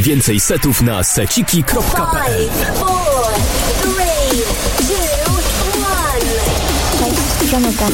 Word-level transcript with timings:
Więcej 0.00 0.40
setów 0.40 0.82
na 0.82 1.04
seciki.pl 1.04 2.50
Jonathan. 7.52 7.92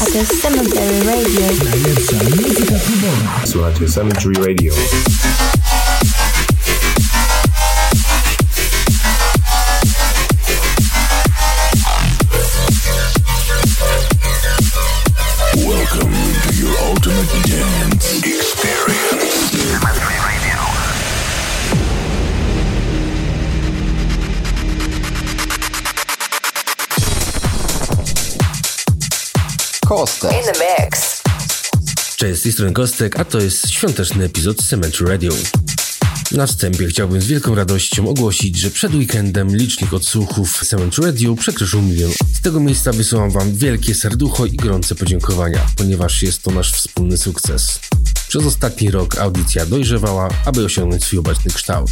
A 0.00 0.04
to 0.04 0.18
jest 0.18 0.42
Cemetery 0.42 1.04
Radio. 1.04 1.40
Najlepsza 1.64 2.16
muzyka 2.24 2.74
klubowa. 2.86 3.40
Słuchajcie 3.46 3.88
Cemetery 3.88 4.34
Radio. 4.46 4.74
Kostek. 29.90 30.32
In 30.32 30.52
the 30.52 30.52
mix. 30.52 31.22
Cześć, 32.16 32.40
z 32.40 32.42
tej 32.42 32.52
strony 32.52 32.72
Kostek, 32.72 33.20
a 33.20 33.24
to 33.24 33.40
jest 33.40 33.70
świąteczny 33.70 34.24
epizod 34.24 34.56
Cemetery 34.66 35.10
Radio. 35.10 35.32
Na 36.32 36.46
wstępie 36.46 36.86
chciałbym 36.86 37.20
z 37.20 37.26
wielką 37.26 37.54
radością 37.54 38.08
ogłosić, 38.08 38.58
że 38.58 38.70
przed 38.70 38.94
weekendem 38.94 39.56
licznik 39.56 39.92
odsłuchów 39.92 40.66
Cemetery 40.66 41.06
Radio 41.06 41.34
przekroczył 41.34 41.82
milion. 41.82 42.10
Z 42.34 42.40
tego 42.40 42.60
miejsca 42.60 42.92
wysyłam 42.92 43.30
Wam 43.30 43.54
wielkie 43.54 43.94
serducho 43.94 44.46
i 44.46 44.56
gorące 44.56 44.94
podziękowania, 44.94 45.66
ponieważ 45.76 46.22
jest 46.22 46.42
to 46.42 46.50
nasz 46.50 46.72
wspólny 46.72 47.18
sukces. 47.18 47.80
Przez 48.28 48.46
ostatni 48.46 48.90
rok 48.90 49.18
audycja 49.18 49.66
dojrzewała, 49.66 50.28
aby 50.44 50.64
osiągnąć 50.64 51.04
swój 51.04 51.18
obecny 51.18 51.52
kształt. 51.52 51.90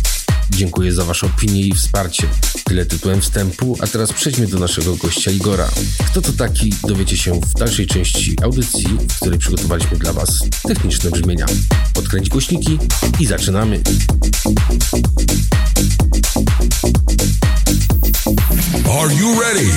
Dziękuję 0.51 0.93
za 0.93 1.05
Wasze 1.05 1.27
opinie 1.27 1.63
i 1.63 1.75
wsparcie. 1.75 2.29
Tyle 2.65 2.87
tytułem 2.87 3.21
wstępu, 3.21 3.77
a 3.81 3.87
teraz 3.87 4.13
przejdźmy 4.13 4.47
do 4.47 4.59
naszego 4.59 4.97
gościa 4.97 5.31
Igora. 5.31 5.69
Kto 6.07 6.23
to 6.23 6.33
taki, 6.33 6.75
dowiecie 6.89 7.17
się 7.17 7.41
w 7.41 7.55
dalszej 7.55 7.87
części 7.87 8.37
audycji, 8.43 8.87
w 9.09 9.17
której 9.21 9.39
przygotowaliśmy 9.39 9.99
dla 9.99 10.13
Was 10.13 10.29
techniczne 10.63 11.11
brzmienia. 11.11 11.47
Podkręć 11.95 12.29
głośniki 12.29 12.79
i 13.21 13.27
zaczynamy. 13.27 13.81
Are 19.01 19.15
you 19.15 19.41
ready? 19.41 19.69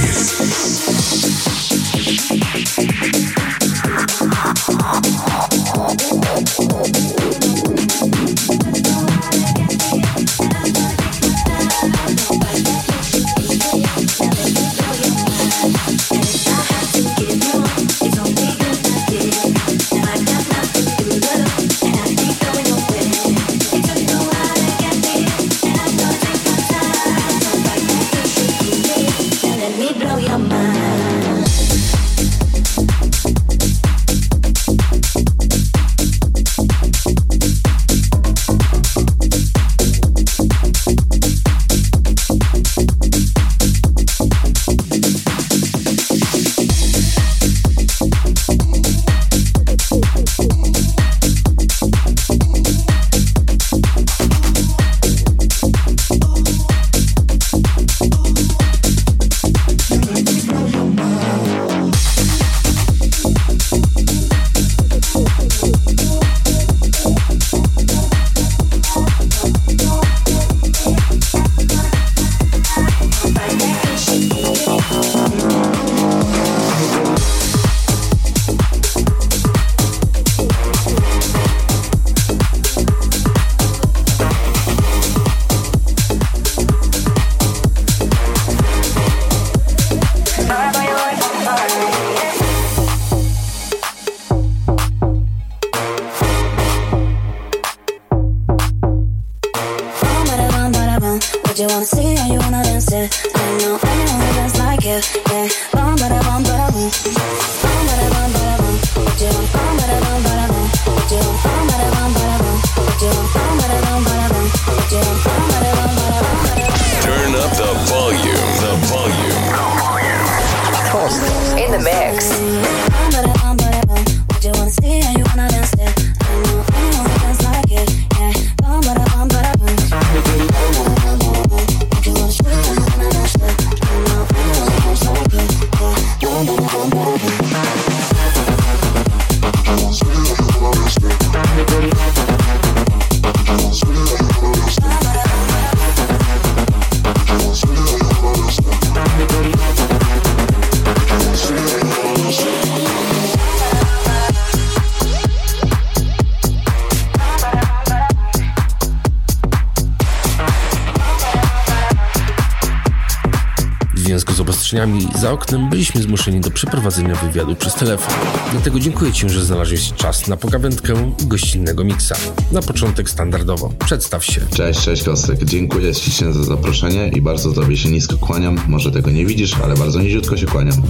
Za 165.15 165.31
oknem 165.31 165.69
byliśmy 165.69 166.01
zmuszeni 166.01 166.39
do 166.39 166.51
przeprowadzenia 166.51 167.15
wywiadu 167.15 167.55
przez 167.55 167.73
telefon. 167.73 168.13
Dlatego 168.51 168.79
dziękuję 168.79 169.13
Ci, 169.13 169.29
że 169.29 169.45
znalazłeś 169.45 169.93
czas 169.93 170.27
na 170.27 170.37
pogawędkę 170.37 171.13
gościnnego 171.21 171.83
miksa. 171.83 172.15
Na 172.51 172.61
początek 172.61 173.09
standardowo. 173.09 173.73
Przedstaw 173.85 174.25
się. 174.25 174.41
Cześć, 174.55 174.81
cześć 174.81 175.03
Kostek. 175.03 175.43
Dziękuję 175.43 175.93
ślicznie 175.93 176.33
za 176.33 176.43
zaproszenie 176.43 177.07
i 177.07 177.21
bardzo 177.21 177.53
Tobie 177.53 177.77
się 177.77 177.89
nisko 177.89 178.17
kłaniam. 178.17 178.59
Może 178.67 178.91
tego 178.91 179.11
nie 179.11 179.25
widzisz, 179.25 179.55
ale 179.63 179.75
bardzo 179.75 179.99
niziutko 179.99 180.37
się 180.37 180.45
kłaniam. 180.45 180.81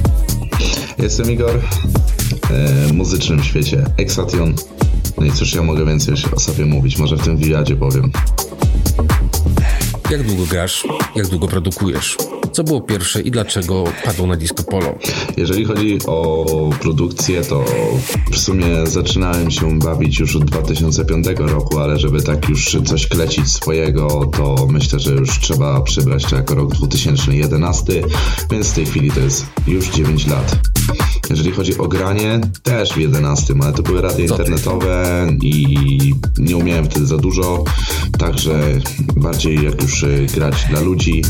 Jestem 0.98 1.32
Igor, 1.32 1.56
e, 1.56 2.88
w 2.88 2.92
muzycznym 2.94 3.44
świecie 3.44 3.86
Exation. 3.98 4.56
No 5.18 5.26
i 5.26 5.32
cóż 5.32 5.54
ja 5.54 5.64
mogę 5.64 5.86
więcej 5.86 6.16
o 6.36 6.40
sobie 6.40 6.66
mówić, 6.66 6.98
może 6.98 7.18
w 7.18 7.22
tym 7.22 7.38
wywiadzie 7.38 7.76
powiem. 7.76 8.12
Jak 10.10 10.24
długo 10.24 10.46
grasz? 10.46 10.88
Jak 11.16 11.28
długo 11.28 11.48
produkujesz? 11.48 12.18
Co 12.52 12.64
było 12.64 12.82
pierwsze 12.82 13.22
i 13.22 13.32
dlaczego 13.32 13.84
padło 14.06 14.28
na 14.28 14.36
disco 14.36 14.64
polo? 14.64 14.96
Jeżeli 15.38 15.66
chodzi 15.66 15.98
o 16.08 16.46
produkcję, 16.80 17.42
to 17.42 17.66
w 18.32 18.38
sumie 18.38 18.88
zaczynałem 18.88 19.52
się 19.52 19.80
bawić 19.80 20.20
już 20.20 20.36
od 20.36 20.46
2005 20.46 21.28
roku, 21.38 21.80
ale 21.80 22.00
żeby 22.00 22.22
tak 22.22 22.50
już 22.50 22.78
coś 22.86 23.08
klecić 23.08 23.52
swojego, 23.52 24.26
to 24.38 24.68
myślę, 24.70 25.00
że 25.00 25.12
już 25.12 25.40
trzeba 25.40 25.82
przybrać 25.82 26.26
to 26.26 26.36
jako 26.36 26.56
rok 26.56 26.76
2011, 26.76 28.02
więc 28.52 28.68
w 28.68 28.74
tej 28.74 28.86
chwili 28.86 29.12
to 29.12 29.20
jest 29.20 29.46
już 29.68 29.90
9 29.90 30.28
lat. 30.28 30.56
Jeżeli 31.30 31.52
chodzi 31.52 31.78
o 31.78 31.88
granie, 31.88 32.42
też 32.64 32.94
w 32.94 32.98
11, 32.98 33.54
ale 33.62 33.74
to 33.74 33.84
były 33.84 34.02
radia 34.02 34.26
internetowe 34.26 35.28
i 35.44 36.14
nie 36.38 36.58
umiałem 36.58 36.86
wtedy 36.86 37.06
za 37.06 37.18
dużo, 37.18 37.64
także 38.20 38.80
bardziej 39.16 39.64
jak 39.64 39.82
już 39.82 40.04
y, 40.04 40.28
grać 40.34 40.66
dla 40.70 40.80
ludzi 40.80 41.22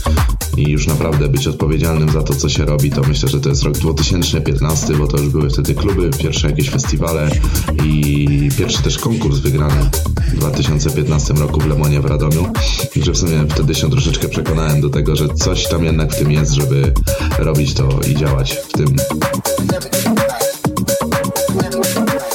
i 0.57 0.69
już 0.69 0.87
naprawdę 0.87 1.29
być 1.29 1.47
odpowiedzialnym 1.47 2.09
za 2.09 2.23
to, 2.23 2.35
co 2.35 2.49
się 2.49 2.65
robi, 2.65 2.89
to 2.89 3.01
myślę, 3.01 3.29
że 3.29 3.39
to 3.39 3.49
jest 3.49 3.63
rok 3.63 3.77
2015, 3.77 4.93
bo 4.93 5.07
to 5.07 5.17
już 5.17 5.29
były 5.29 5.49
wtedy 5.49 5.75
kluby, 5.75 6.09
pierwsze 6.19 6.49
jakieś 6.49 6.69
festiwale 6.69 7.29
i 7.85 8.49
pierwszy 8.57 8.83
też 8.83 8.97
konkurs 8.97 9.39
wygrany 9.39 9.89
w 10.33 10.35
2015 10.35 11.33
roku 11.33 11.59
w 11.59 11.67
Lemonie 11.67 12.01
w 12.01 12.05
Radomiu. 12.05 12.53
Także 12.93 13.11
w 13.11 13.17
sumie 13.17 13.45
wtedy 13.49 13.75
się 13.75 13.89
troszeczkę 13.89 14.29
przekonałem 14.29 14.81
do 14.81 14.89
tego, 14.89 15.15
że 15.15 15.27
coś 15.27 15.67
tam 15.67 15.83
jednak 15.83 16.13
w 16.13 16.19
tym 16.19 16.31
jest, 16.31 16.53
żeby 16.53 16.93
robić 17.39 17.73
to 17.73 17.89
i 18.11 18.15
działać 18.15 18.53
w 18.53 18.71
tym. 18.71 18.95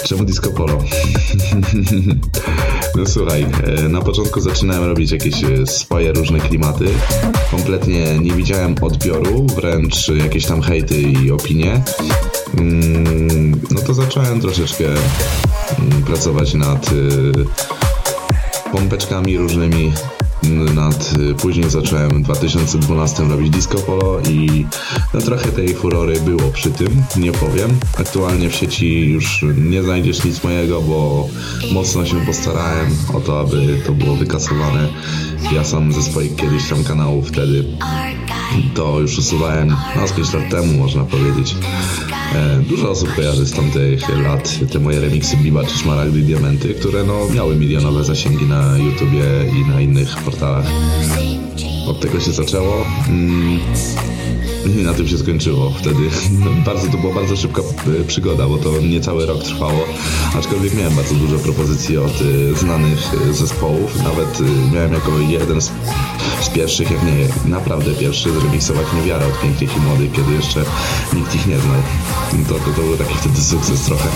Czemu 0.04 0.24
disco 0.24 0.50
polo? 0.50 0.78
no 2.96 3.06
słuchaj, 3.06 3.46
e, 3.62 3.88
na 3.88 4.02
początku 4.02 4.40
zaczynałem 4.40 4.84
robić 4.84 5.12
jakieś 5.12 5.44
e, 5.44 5.66
swoje 5.66 6.12
różne 6.12 6.40
klimaty. 6.40 6.84
Kompletnie 7.50 8.18
nie 8.18 8.32
widziałem 8.32 8.74
odbioru, 8.80 9.46
wręcz 9.56 10.08
jakieś 10.08 10.46
tam 10.46 10.62
hejty 10.62 11.00
i 11.00 11.30
opinie. 11.30 11.82
Mm, 12.58 13.60
No 13.70 13.80
to 13.80 13.94
zacząłem 13.94 14.40
troszeczkę 14.40 14.84
mm, 14.84 16.02
pracować 16.06 16.54
nad 16.54 16.92
y, 16.92 17.32
pompeczkami 18.72 19.38
różnymi. 19.38 19.92
Nad, 20.74 21.12
y, 21.18 21.34
później 21.34 21.70
zacząłem 21.70 22.10
w 22.10 22.22
2012 22.22 23.28
robić 23.28 23.50
disco 23.50 23.78
polo 23.78 24.20
i 24.30 24.66
no 25.14 25.20
trochę 25.20 25.52
tej 25.52 25.74
furory 25.74 26.20
było 26.20 26.50
przy 26.50 26.70
tym, 26.70 27.02
nie 27.16 27.32
powiem. 27.32 27.78
Aktualnie 27.98 28.50
w 28.50 28.54
sieci 28.54 29.08
już 29.08 29.44
nie 29.58 29.82
znajdziesz 29.82 30.24
nic 30.24 30.44
mojego, 30.44 30.82
bo 30.82 31.28
mocno 31.72 32.06
się 32.06 32.26
postarałem 32.26 32.96
o 33.14 33.20
to, 33.20 33.40
aby 33.40 33.80
to 33.86 33.92
było 33.92 34.16
wykasowane. 34.16 34.88
Ja 35.52 35.64
sam 35.64 35.92
ze 35.92 36.02
swoich 36.02 36.36
kiedyś 36.36 36.68
tam 36.68 36.84
kanałów 36.84 37.28
wtedy 37.28 37.64
to 38.74 39.00
już 39.00 39.18
usuwałem 39.18 39.76
no, 39.96 40.08
z 40.08 40.12
5 40.12 40.32
lat 40.32 40.50
temu, 40.50 40.72
można 40.72 41.04
powiedzieć. 41.04 41.54
E, 42.34 42.62
Dużo 42.68 42.90
osób 42.90 43.14
kojarzy 43.14 43.46
z 43.46 43.52
tamtych 43.52 44.08
lat 44.22 44.58
te 44.72 44.78
moje 44.78 45.00
remiksy 45.00 45.36
Biba 45.36 45.64
czy 45.64 45.78
Szmaragdy 45.78 46.18
i 46.20 46.22
Diamenty, 46.22 46.74
które 46.74 47.04
no, 47.04 47.28
miały 47.34 47.56
milionowe 47.56 48.04
zasięgi 48.04 48.46
na 48.46 48.78
YouTubie 48.78 49.24
i 49.60 49.70
na 49.70 49.80
innych 49.80 50.16
portalach. 50.16 50.66
Od 51.88 52.00
tego 52.00 52.20
się 52.20 52.32
zaczęło. 52.32 52.86
Mm, 53.08 53.58
I 54.80 54.82
na 54.82 54.94
tym 54.94 55.08
się 55.08 55.18
skończyło 55.18 55.70
wtedy. 55.70 56.00
bardzo, 56.64 56.88
to 56.88 56.98
była 56.98 57.14
bardzo 57.14 57.36
szybka 57.36 57.62
e, 58.00 58.04
przygoda, 58.04 58.46
bo 58.46 58.58
to 58.58 58.80
niecały 58.80 59.26
rok 59.26 59.42
trwało. 59.42 59.84
Aczkolwiek 60.38 60.74
miałem 60.74 60.94
bardzo 60.94 61.14
dużo 61.14 61.38
propozycji 61.38 61.98
od 61.98 62.18
e, 62.52 62.58
znanych 62.58 62.98
zespołów. 63.32 64.02
Nawet 64.04 64.38
miałem 64.74 64.92
jako 64.92 65.18
jeden 65.28 65.60
z, 65.60 65.70
z 66.40 66.48
pierwszych, 66.48 66.90
jak 66.90 67.02
nie 67.02 67.50
naprawdę 67.50 67.92
pierwszy, 67.94 68.40
zremiksować 68.40 68.86
Niewiarę 68.96 69.26
od 69.26 69.40
Pięknych 69.40 69.76
i 69.76 69.80
Młodych, 69.80 70.12
kiedy 70.12 70.32
jeszcze 70.32 70.64
nikt 71.14 71.34
ich 71.34 71.46
nie 71.46 71.58
znał. 71.58 71.82
To, 72.48 72.54
to, 72.54 72.60
to 72.60 72.80
był 72.82 72.96
taki 72.96 73.14
wtedy 73.14 73.42
sukces 73.42 73.82
trochę. 73.82 74.08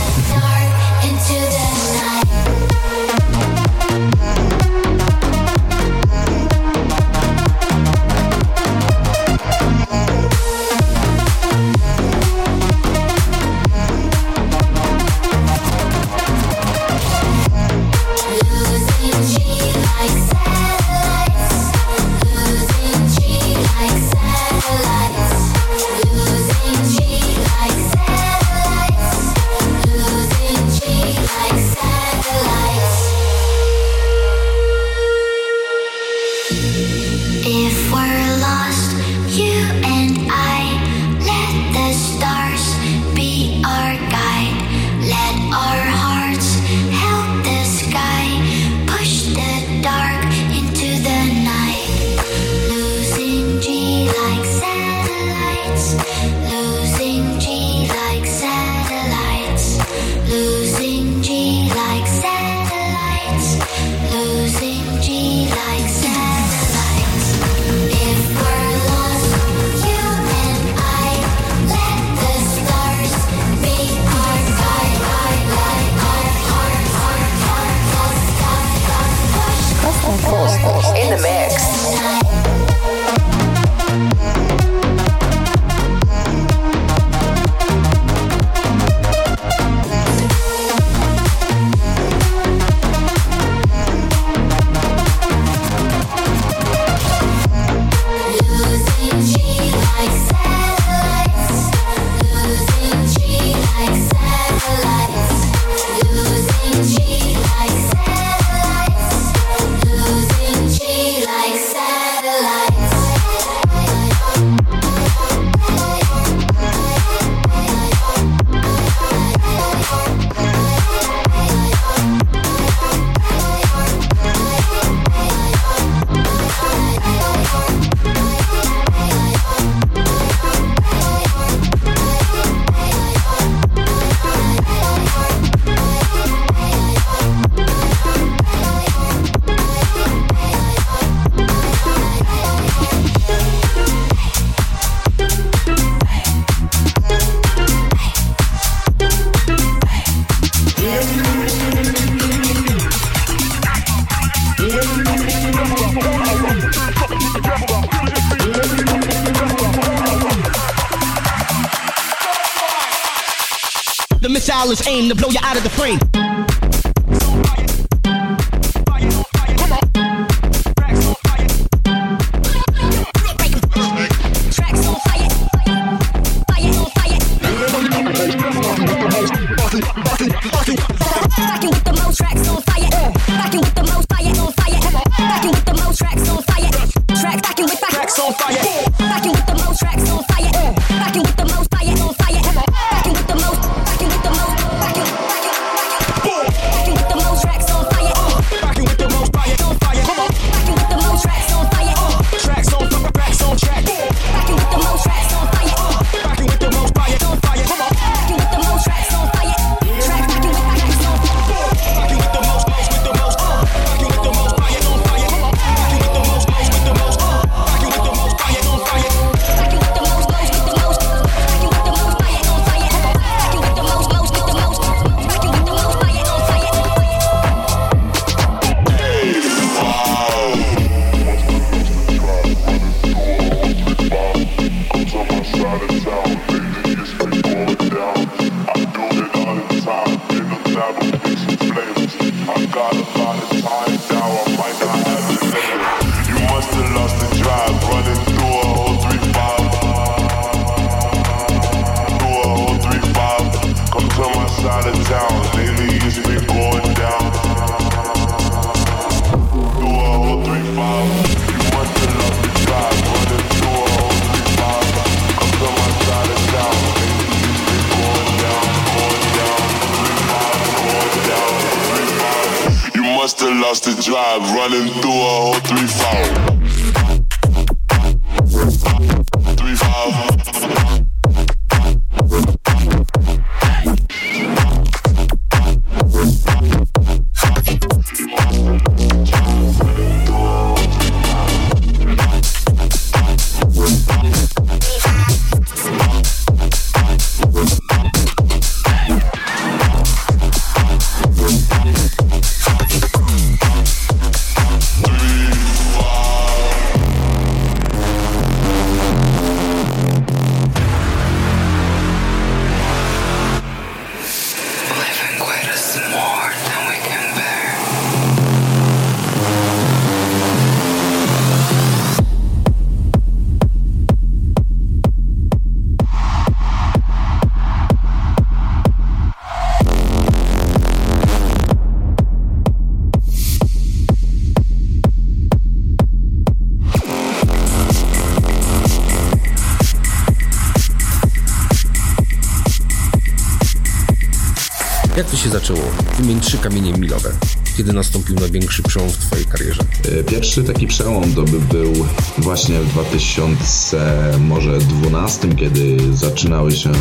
Trzy 346.50 346.58
kamienie 346.58 346.92
milowe. 346.92 347.32
Kiedy 347.76 347.92
nastąpił 347.92 348.36
największy 348.36 348.82
przełom 348.82 349.10
w 349.10 349.16
Twojej 349.16 349.46
karierze? 349.46 349.82
E, 350.20 350.24
pierwszy 350.24 350.64
taki 350.64 350.86
przełom 350.86 351.34
to 351.34 351.42
by 351.42 351.60
był 351.60 351.92
właśnie 352.38 352.80
w 352.80 352.88
2012, 352.88 355.48
kiedy 355.48 355.96
zaczynały 356.14 356.72
się 356.72 356.92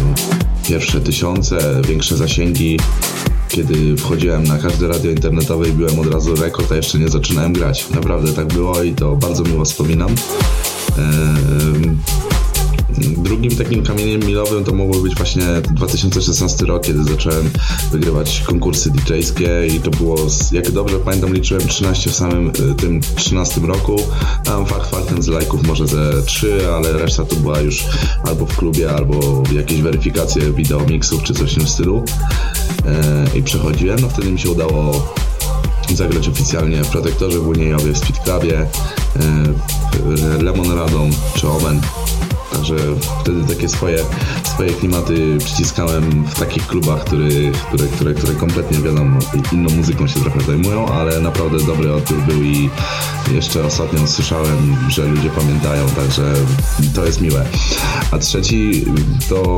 pierwsze 0.68 1.02
tysiące, 1.02 1.82
większe 1.88 2.18
zasięgi. 2.18 2.80
Kiedy 3.48 3.98
wchodziłem 3.98 4.44
na 4.44 4.58
każde 4.58 4.88
radio 4.88 5.12
internetowe 5.12 5.70
i 5.70 5.72
byłem 5.72 6.00
od 6.00 6.14
razu 6.14 6.36
rekord, 6.36 6.72
a 6.72 6.76
jeszcze 6.76 7.00
nie 7.00 7.10
zaczynałem 7.10 7.54
grać. 7.54 7.90
Naprawdę 7.90 8.34
tak 8.34 8.48
było 8.48 8.84
i 8.84 8.94
to 8.94 9.16
bardzo 9.16 9.44
miło 9.44 9.66
wspominam. 9.66 10.10
Eee, 10.10 10.16
Drugim 13.00 13.56
takim 13.56 13.84
kamieniem 13.84 14.22
milowym 14.26 14.64
to 14.64 14.74
mogło 14.74 15.02
być 15.02 15.16
właśnie 15.16 15.44
2016 15.72 16.66
rok, 16.66 16.84
kiedy 16.84 17.04
zacząłem 17.04 17.50
wygrywać 17.92 18.44
konkursy 18.46 18.92
DJ-skie 18.92 19.68
i 19.76 19.80
to 19.80 19.90
było, 19.90 20.18
jak 20.52 20.72
dobrze 20.72 21.00
pamiętam, 21.00 21.34
liczyłem 21.34 21.68
13 21.68 22.10
w 22.10 22.16
samym 22.16 22.48
y, 22.48 22.76
tym 22.76 23.02
13 23.16 23.62
roku. 23.62 23.96
Tam 24.44 24.66
fakt 24.66 24.90
faktem 24.92 25.24
z 25.24 25.28
lajków 25.28 25.68
może 25.68 25.88
ze 25.88 26.24
3, 26.24 26.68
ale 26.76 26.94
reszta 26.94 27.26
to 27.26 27.36
była 27.36 27.60
już 27.60 27.86
albo 28.24 28.46
w 28.46 28.58
klubie, 28.58 28.92
albo 28.92 29.44
jakieś 29.52 29.82
weryfikacje 29.82 30.54
wideo 30.54 30.80
mixów 30.80 31.24
czy 31.24 31.34
coś 31.34 31.52
w 31.52 31.56
tym 31.56 31.68
stylu. 31.68 32.04
E, 32.86 33.38
I 33.38 33.44
przechodziłem, 33.44 34.00
no 34.00 34.10
wtedy 34.10 34.32
mi 34.32 34.40
się 34.40 34.50
udało 34.50 35.14
zagrać 35.96 36.28
oficjalnie 36.28 36.84
w 36.84 36.90
Protektorze 36.90 37.40
w 37.40 37.48
Uniejowie, 37.48 37.94
w 37.94 37.98
Speed 37.98 38.20
Clubie, 38.24 38.60
e, 38.60 40.44
Lemon 40.44 40.72
Radą 40.72 41.10
czy 41.36 41.50
Omen 41.50 41.82
Także 42.60 42.76
wtedy 43.22 43.56
takie 43.56 43.70
swoje, 43.70 43.98
swoje 44.44 44.70
klimaty 44.74 45.38
przyciskałem 45.38 46.24
w 46.24 46.40
takich 46.40 46.68
klubach, 46.68 47.04
który, 47.06 47.52
które, 47.68 47.88
które, 47.88 48.14
które 48.14 48.34
kompletnie 48.34 48.78
wiadomo, 48.78 49.20
inną 49.52 49.70
muzyką 49.70 50.08
się 50.08 50.20
trochę 50.20 50.42
zajmują, 50.42 50.88
ale 50.88 51.20
naprawdę 51.20 51.58
dobry 51.66 51.94
odbiór 51.94 52.22
był 52.22 52.44
i 52.44 52.70
jeszcze 53.32 53.66
ostatnio 53.66 54.08
słyszałem, 54.08 54.76
że 54.90 55.06
ludzie 55.06 55.30
pamiętają, 55.30 55.90
także 55.90 56.34
to 56.96 57.06
jest 57.06 57.22
miłe. 57.22 57.46
A 58.12 58.18
trzeci 58.18 58.86
to 59.30 59.58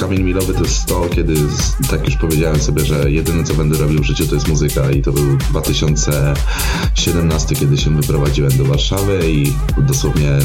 kamień 0.00 0.22
milowy 0.22 0.54
to 0.54 0.62
jest 0.62 0.86
to, 0.86 1.08
kiedy 1.08 1.34
tak 1.90 2.04
już 2.04 2.16
powiedziałem 2.16 2.60
sobie, 2.60 2.84
że 2.84 3.10
jedyne 3.10 3.44
co 3.44 3.54
będę 3.54 3.78
robił 3.78 4.02
w 4.02 4.06
życiu 4.06 4.26
to 4.26 4.34
jest 4.34 4.48
muzyka 4.48 4.90
i 4.90 5.02
to 5.02 5.12
był 5.12 5.36
2017, 5.36 7.56
kiedy 7.56 7.78
się 7.78 7.96
wyprowadziłem 7.96 8.56
do 8.56 8.64
Warszawy 8.64 9.30
i 9.30 9.52
dosłownie 9.78 10.38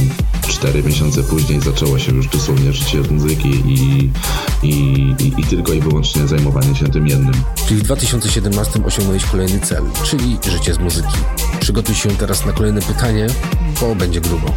4 0.48 0.84
miesiące 0.84 1.24
później 1.24 1.62
zaczęło 1.62 2.00
się 2.00 2.12
już 2.12 2.28
dosłownie 2.28 2.74
życie 2.74 3.02
od 3.02 3.12
muzyki 3.12 3.50
i, 3.50 4.10
i, 4.64 4.70
i, 5.20 5.34
i 5.38 5.44
tylko 5.44 5.74
i 5.74 5.80
wyłącznie 5.80 6.28
zajmowanie 6.28 6.76
się 6.76 6.88
tym 6.88 7.08
jednym. 7.08 7.34
Czyli 7.68 7.80
w 7.80 7.84
2017 7.84 8.86
osiągnąłeś 8.86 9.26
kolejny 9.26 9.60
cel, 9.60 9.84
czyli 10.04 10.38
życie 10.52 10.74
z 10.74 10.80
muzyki. 10.80 11.18
Przygotuj 11.60 11.96
się 11.96 12.10
teraz 12.10 12.46
na 12.46 12.51
kolejne 12.54 12.82
pytanie, 12.82 13.28
bo 13.82 13.96
będzie 13.96 14.22
grubo. 14.22 14.48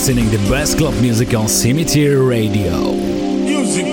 Listening 0.00 0.30
to 0.30 0.38
the 0.38 0.48
best 0.48 0.78
club 0.78 0.94
music 1.02 1.34
on 1.34 1.46
Cemetery 1.46 2.16
Radio. 2.16 2.94
Music. 2.94 3.84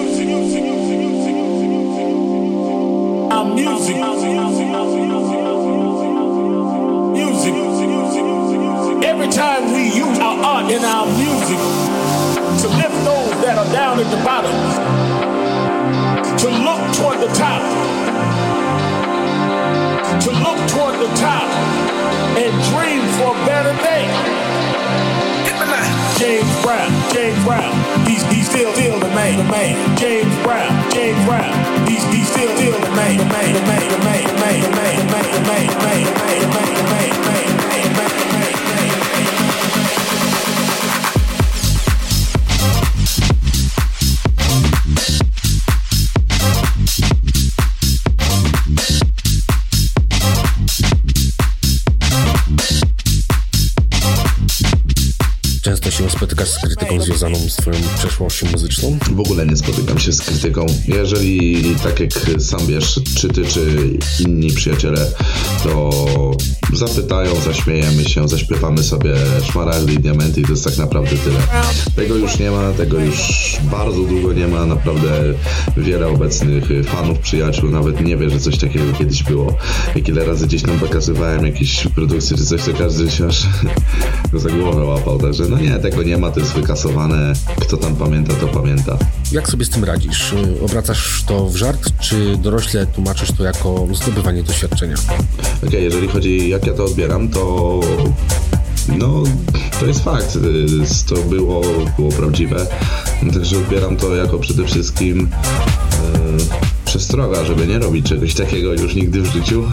Our 3.29 3.43
music. 3.53 3.97
Music. 7.11 7.53
Every 9.03 9.27
time 9.27 9.73
we 9.73 9.91
use 9.91 10.17
our 10.19 10.39
art 10.45 10.71
in 10.71 10.81
our 10.85 11.07
music 11.07 11.59
to 12.61 12.69
lift 12.79 12.95
those 13.03 13.35
that 13.43 13.57
are 13.57 13.69
down 13.73 13.99
at 13.99 14.09
the 14.09 14.23
bottom, 14.23 14.55
to 16.39 16.47
look 16.47 16.95
toward 16.95 17.19
the 17.19 17.27
top, 17.35 17.61
to 20.23 20.31
look 20.31 20.69
toward 20.71 20.95
the 21.01 21.13
top 21.19 21.49
and 22.39 22.53
dream 22.71 23.03
for 23.17 23.35
a 23.35 23.45
better 23.45 23.75
day. 23.83 24.36
James 26.27 26.61
Brown, 26.61 26.91
James 27.13 27.43
Brown, 27.45 28.05
he's 28.05 28.21
he's 28.29 28.49
still 28.49 28.73
still 28.73 28.99
the 28.99 29.07
man, 29.15 29.37
the 29.37 29.45
man. 29.45 29.97
James 29.97 30.35
Brown, 30.43 30.91
James 30.91 31.23
Brown, 31.23 31.87
he's 31.87 32.03
he's 32.11 32.27
still 32.27 32.53
still 32.57 32.77
the 32.81 32.91
man, 32.91 33.15
the 33.17 33.23
man, 33.23 33.53
the 33.53 33.61
man, 33.61 33.87
the 33.89 33.97
man, 34.03 34.23
the 34.27 34.33
man, 34.33 34.61
the 34.61 34.69
man, 34.75 34.97
the 34.97 35.07
man, 35.07 35.31
the 35.31 35.43
man, 35.47 35.67
the 35.67 35.79
man, 35.79 36.03
the 36.03 36.19
man, 36.19 36.43
the 36.43 36.83
man, 36.83 37.09
the 37.13 37.31
man. 37.31 37.46
Twoją 57.55 57.77
przeszłością 57.97 58.47
muzyczną? 58.51 58.97
W 59.11 59.19
ogóle 59.19 59.45
nie 59.45 59.55
spotykam 59.55 59.99
się 59.99 60.13
z 60.13 60.21
krytyką. 60.21 60.65
Jeżeli, 60.87 61.63
tak 61.83 61.99
jak 61.99 62.11
sam 62.41 62.67
wiesz, 62.67 62.99
czy 63.17 63.27
ty, 63.27 63.45
czy 63.45 63.89
inni 64.19 64.51
przyjaciele, 64.51 65.11
to 65.63 65.91
zapytają, 66.73 67.41
zaśmiejemy 67.41 68.05
się, 68.05 68.27
zaśpiewamy 68.27 68.83
sobie 68.83 69.15
szmaragdy 69.51 69.93
i 69.93 69.99
diamenty 69.99 70.41
i 70.41 70.43
to 70.43 70.51
jest 70.51 70.63
tak 70.63 70.77
naprawdę 70.77 71.17
tyle. 71.17 71.39
Tego 71.95 72.15
już 72.15 72.39
nie 72.39 72.51
ma, 72.51 72.71
tego 72.71 72.99
już 72.99 73.46
bardzo 73.63 74.01
długo 74.01 74.33
nie 74.33 74.47
ma. 74.47 74.65
Naprawdę 74.65 75.09
wiele 75.77 76.07
obecnych 76.07 76.63
fanów, 76.85 77.19
przyjaciół 77.19 77.69
nawet 77.69 78.05
nie 78.05 78.17
wie, 78.17 78.29
że 78.29 78.39
coś 78.39 78.57
takiego 78.57 78.93
kiedyś 78.97 79.23
było. 79.23 79.57
Jak 79.95 80.07
ile 80.09 80.25
razy 80.25 80.47
gdzieś 80.47 80.61
tam 80.61 80.79
pokazywałem 80.79 81.45
jakieś 81.45 81.87
produkcje 81.95 82.37
czy 82.37 82.45
coś, 82.45 82.63
to 82.63 82.73
każdy 82.73 83.11
się 83.11 83.27
aż 83.27 83.47
za 84.43 84.49
głowę 84.49 84.83
łapał. 84.83 85.17
Także 85.19 85.43
no 85.49 85.57
nie, 85.57 85.79
tego 85.79 86.03
nie 86.03 86.17
ma, 86.17 86.31
to 86.31 86.39
jest 86.39 86.53
wykasowane. 86.53 87.33
Kto 87.61 87.77
tam 87.77 87.95
pamięta, 87.95 88.33
to 88.33 88.47
pamięta. 88.47 88.97
Jak 89.31 89.49
sobie 89.49 89.65
z 89.65 89.69
tym 89.69 89.83
radzisz? 89.83 90.33
Y, 90.33 90.61
Obracasz 90.65 91.23
to 91.27 91.45
w 91.49 91.55
żart, 91.55 91.89
czy 91.99 92.37
dorośle 92.37 92.85
tłumaczysz 92.85 93.31
to 93.31 93.43
jako 93.43 93.87
zdobywanie 93.93 94.43
doświadczenia? 94.43 94.95
Okej, 95.57 95.69
okay, 95.69 95.81
jeżeli 95.81 96.07
chodzi 96.07 96.49
jak 96.49 96.67
ja 96.67 96.73
to 96.73 96.85
odbieram, 96.85 97.29
to 97.29 97.79
no, 98.97 99.23
to 99.79 99.85
jest 99.85 100.03
fakt. 100.03 100.35
Y, 100.35 101.05
To 101.09 101.15
było, 101.15 101.61
było 101.97 102.11
prawdziwe. 102.11 102.67
Także 103.33 103.57
odbieram 103.57 103.97
to 103.97 104.15
jako 104.15 104.39
przede 104.39 104.65
wszystkim 104.65 105.19
yy, 105.19 105.27
przestroga, 106.85 107.45
żeby 107.45 107.67
nie 107.67 107.79
robić 107.79 108.05
czegoś 108.05 108.33
takiego 108.33 108.73
już 108.73 108.95
nigdy 108.95 109.21
w 109.21 109.25
życiu. 109.25 109.63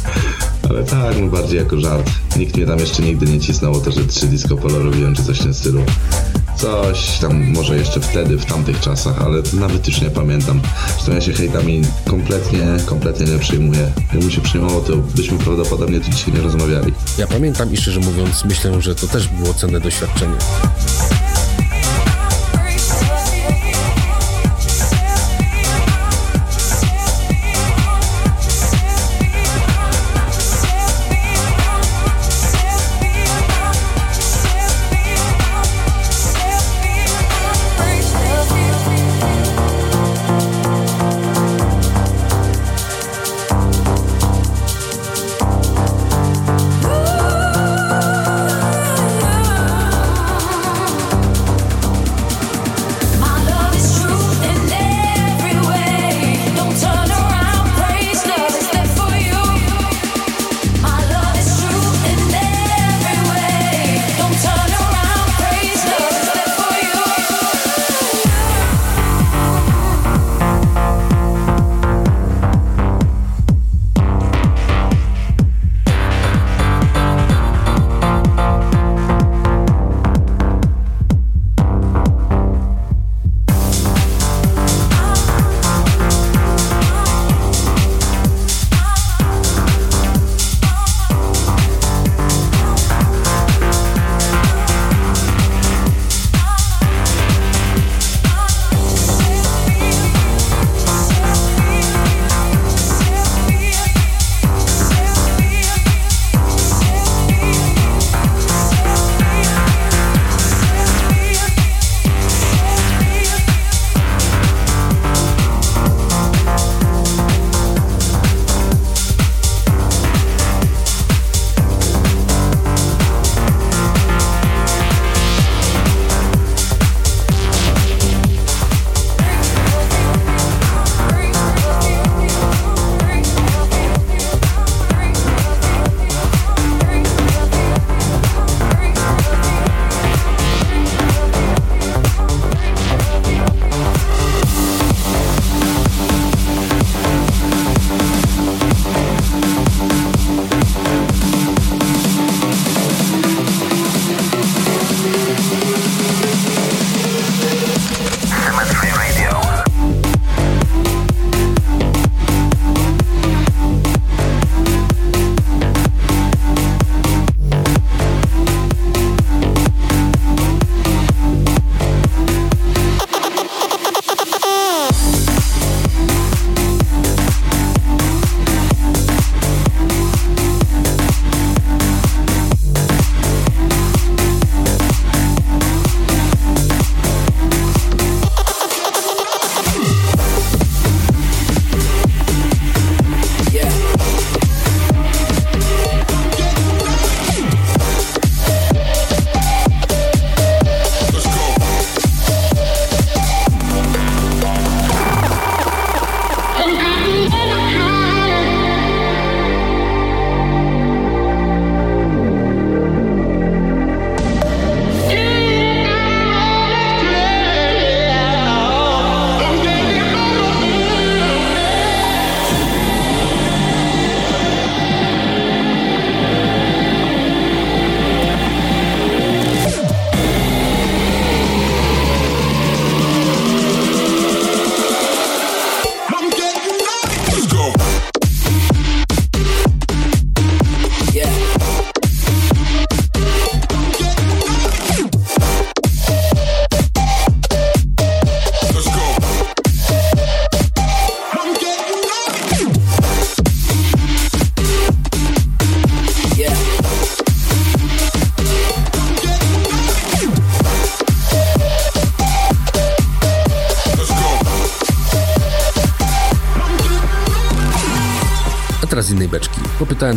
Ale 0.70 0.84
tak, 0.84 1.20
no 1.20 1.26
bardziej 1.26 1.58
jako 1.58 1.80
żart. 1.80 2.10
Nikt 2.36 2.56
mnie 2.56 2.66
tam 2.66 2.78
jeszcze 2.78 3.02
nigdy 3.02 3.26
nie 3.26 3.40
cisnął 3.40 3.72
o 3.72 3.80
to, 3.80 3.92
że 3.92 4.04
trzy 4.04 4.26
disco 4.26 4.56
polo 4.56 4.78
robiłem, 4.78 5.14
czy 5.14 5.24
coś 5.24 5.38
w 5.38 5.42
tym 5.42 5.54
stylu. 5.54 5.82
Coś 6.56 7.18
tam 7.18 7.52
może 7.52 7.76
jeszcze 7.76 8.00
wtedy, 8.00 8.38
w 8.38 8.44
tamtych 8.44 8.80
czasach, 8.80 9.22
ale 9.22 9.42
nawet 9.52 9.88
już 9.88 10.00
nie 10.00 10.10
pamiętam. 10.10 10.60
Zresztą 10.92 11.12
ja 11.12 11.20
się 11.20 11.32
hejtami 11.32 11.82
kompletnie, 12.06 12.66
kompletnie 12.86 13.26
nie 13.26 13.38
przyjmuję. 13.38 13.92
Jakbym 14.12 14.30
się 14.30 14.40
przyjmował, 14.40 14.82
to 14.82 14.96
byśmy 14.96 15.38
prawdopodobnie 15.38 16.00
tu 16.00 16.10
dzisiaj 16.10 16.34
nie 16.34 16.40
rozmawiali. 16.40 16.92
Ja 17.18 17.26
pamiętam 17.26 17.72
i 17.72 17.76
szczerze 17.76 18.00
mówiąc 18.00 18.44
myślę, 18.44 18.82
że 18.82 18.94
to 18.94 19.06
też 19.06 19.28
było 19.28 19.54
cenne 19.54 19.80
doświadczenie. 19.80 20.34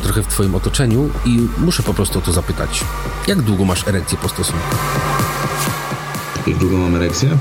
Trochę 0.02 0.24
w 0.24 0.28
twoim 0.28 0.56
otoczeniu 0.56 1.10
i 1.26 1.48
muszę 1.58 1.84
po 1.84 1.94
prostu 1.94 2.20
o 2.20 2.22
to 2.22 2.32
zapytać. 2.32 2.84
Jak 3.28 3.42
długo 3.42 3.66
masz 3.66 3.88
erekcję 3.88 4.18
po 4.18 4.30
stosunku? 4.30 4.76
Jak 6.48 6.58
długo 6.58 6.78
mam 6.78 6.96
erekcję? 6.96 7.38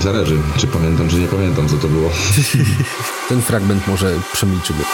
Zależy, 0.00 0.38
czy 0.56 0.66
pamiętam, 0.66 1.08
czy 1.08 1.16
nie 1.16 1.26
pamiętam, 1.26 1.68
co 1.68 1.76
to 1.76 1.88
było. 1.88 2.10
Ten 3.28 3.42
fragment 3.42 3.86
może 3.88 4.14
przemilczymy. 4.32 4.84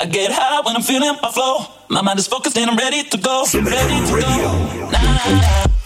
I 0.00 0.06
get 0.06 0.30
high 0.30 0.60
when 0.60 0.76
I'm 0.76 0.82
feeling 0.82 1.16
my 1.20 1.30
flow. 1.30 1.66
My 1.88 2.02
mind 2.02 2.20
is 2.20 2.28
focused 2.28 2.56
and 2.56 2.70
I'm 2.70 2.76
ready 2.76 3.02
to 3.02 3.18
go. 3.18 3.44
Ready 3.52 4.06
to 4.06 4.20
go. 4.20 4.90
Nah, 4.92 5.02
nah, 5.02 5.40
nah. 5.40 5.77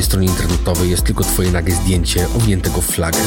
twojej 0.00 0.08
stronie 0.08 0.26
internetowej 0.26 0.90
jest 0.90 1.04
tylko 1.04 1.24
twoje 1.24 1.52
nagie 1.52 1.72
zdjęcie 1.74 2.26
owiniętego 2.36 2.80
w 2.80 2.86
flagę. 2.86 3.18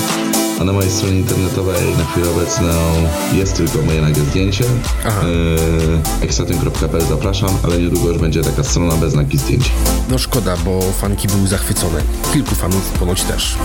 A 0.61 0.63
na 0.63 0.73
mojej 0.73 0.91
stronie 0.91 1.19
internetowej 1.19 1.95
na 1.97 2.05
chwilę 2.05 2.29
obecną 2.29 2.73
jest 3.33 3.57
tylko 3.57 3.81
moje 3.81 4.01
nagie 4.01 4.21
zdjęcie. 4.21 4.63
Yy, 4.63 4.69
e, 6.21 6.23
Ekstatyn.pl 6.23 7.05
zapraszam, 7.09 7.49
ale 7.63 7.79
niedługo 7.79 8.09
już 8.09 8.17
będzie 8.17 8.41
taka 8.41 8.63
strona 8.63 8.95
bez 8.95 9.13
nagi 9.13 9.37
zdjęć. 9.37 9.71
No 10.09 10.17
szkoda, 10.17 10.57
bo 10.57 10.81
fanki 10.91 11.27
były 11.27 11.47
zachwycone. 11.47 12.01
Kilku 12.33 12.55
fanów 12.55 12.89
ponoć 12.89 13.23
też. 13.23 13.57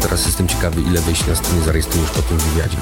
Teraz 0.00 0.26
jestem 0.26 0.48
ciekawy, 0.48 0.80
ile 0.80 1.00
wyjść 1.00 1.26
na 1.26 1.34
stronie 1.34 1.62
zarejestrujesz 1.62 2.10
po 2.10 2.22
tym 2.22 2.38
wywiadzie. 2.38 2.76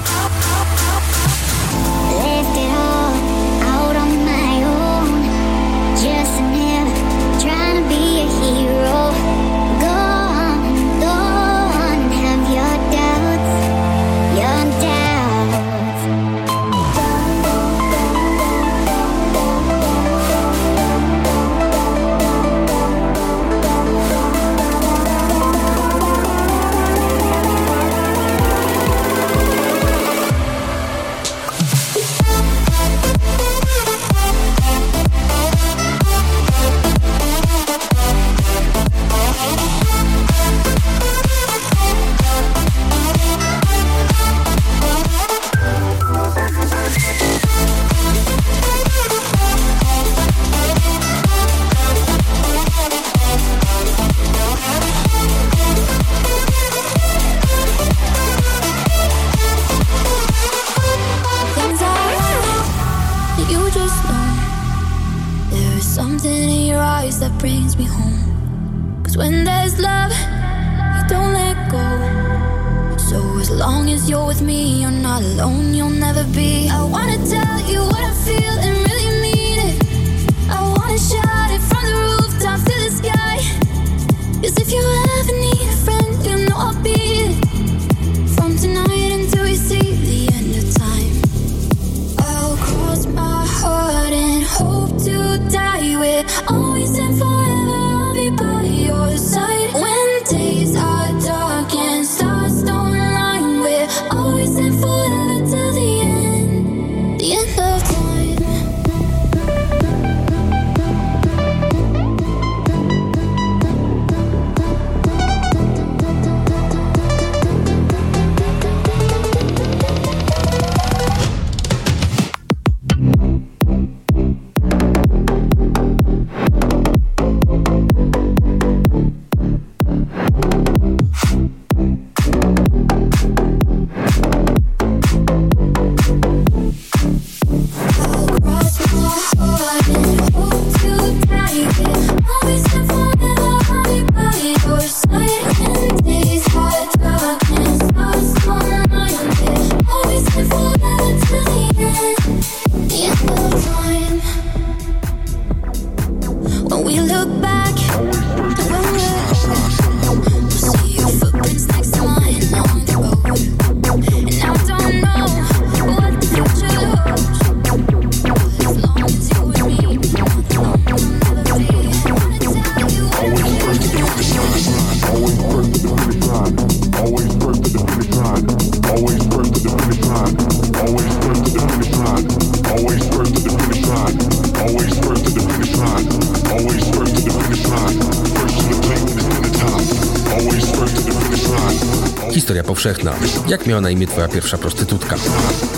powszechna. 192.79 193.13
Jak 193.47 193.67
miała 193.67 193.81
na 193.81 193.89
imię 193.89 194.07
twoja 194.07 194.27
pierwsza 194.27 194.57
prostytutka? 194.57 195.15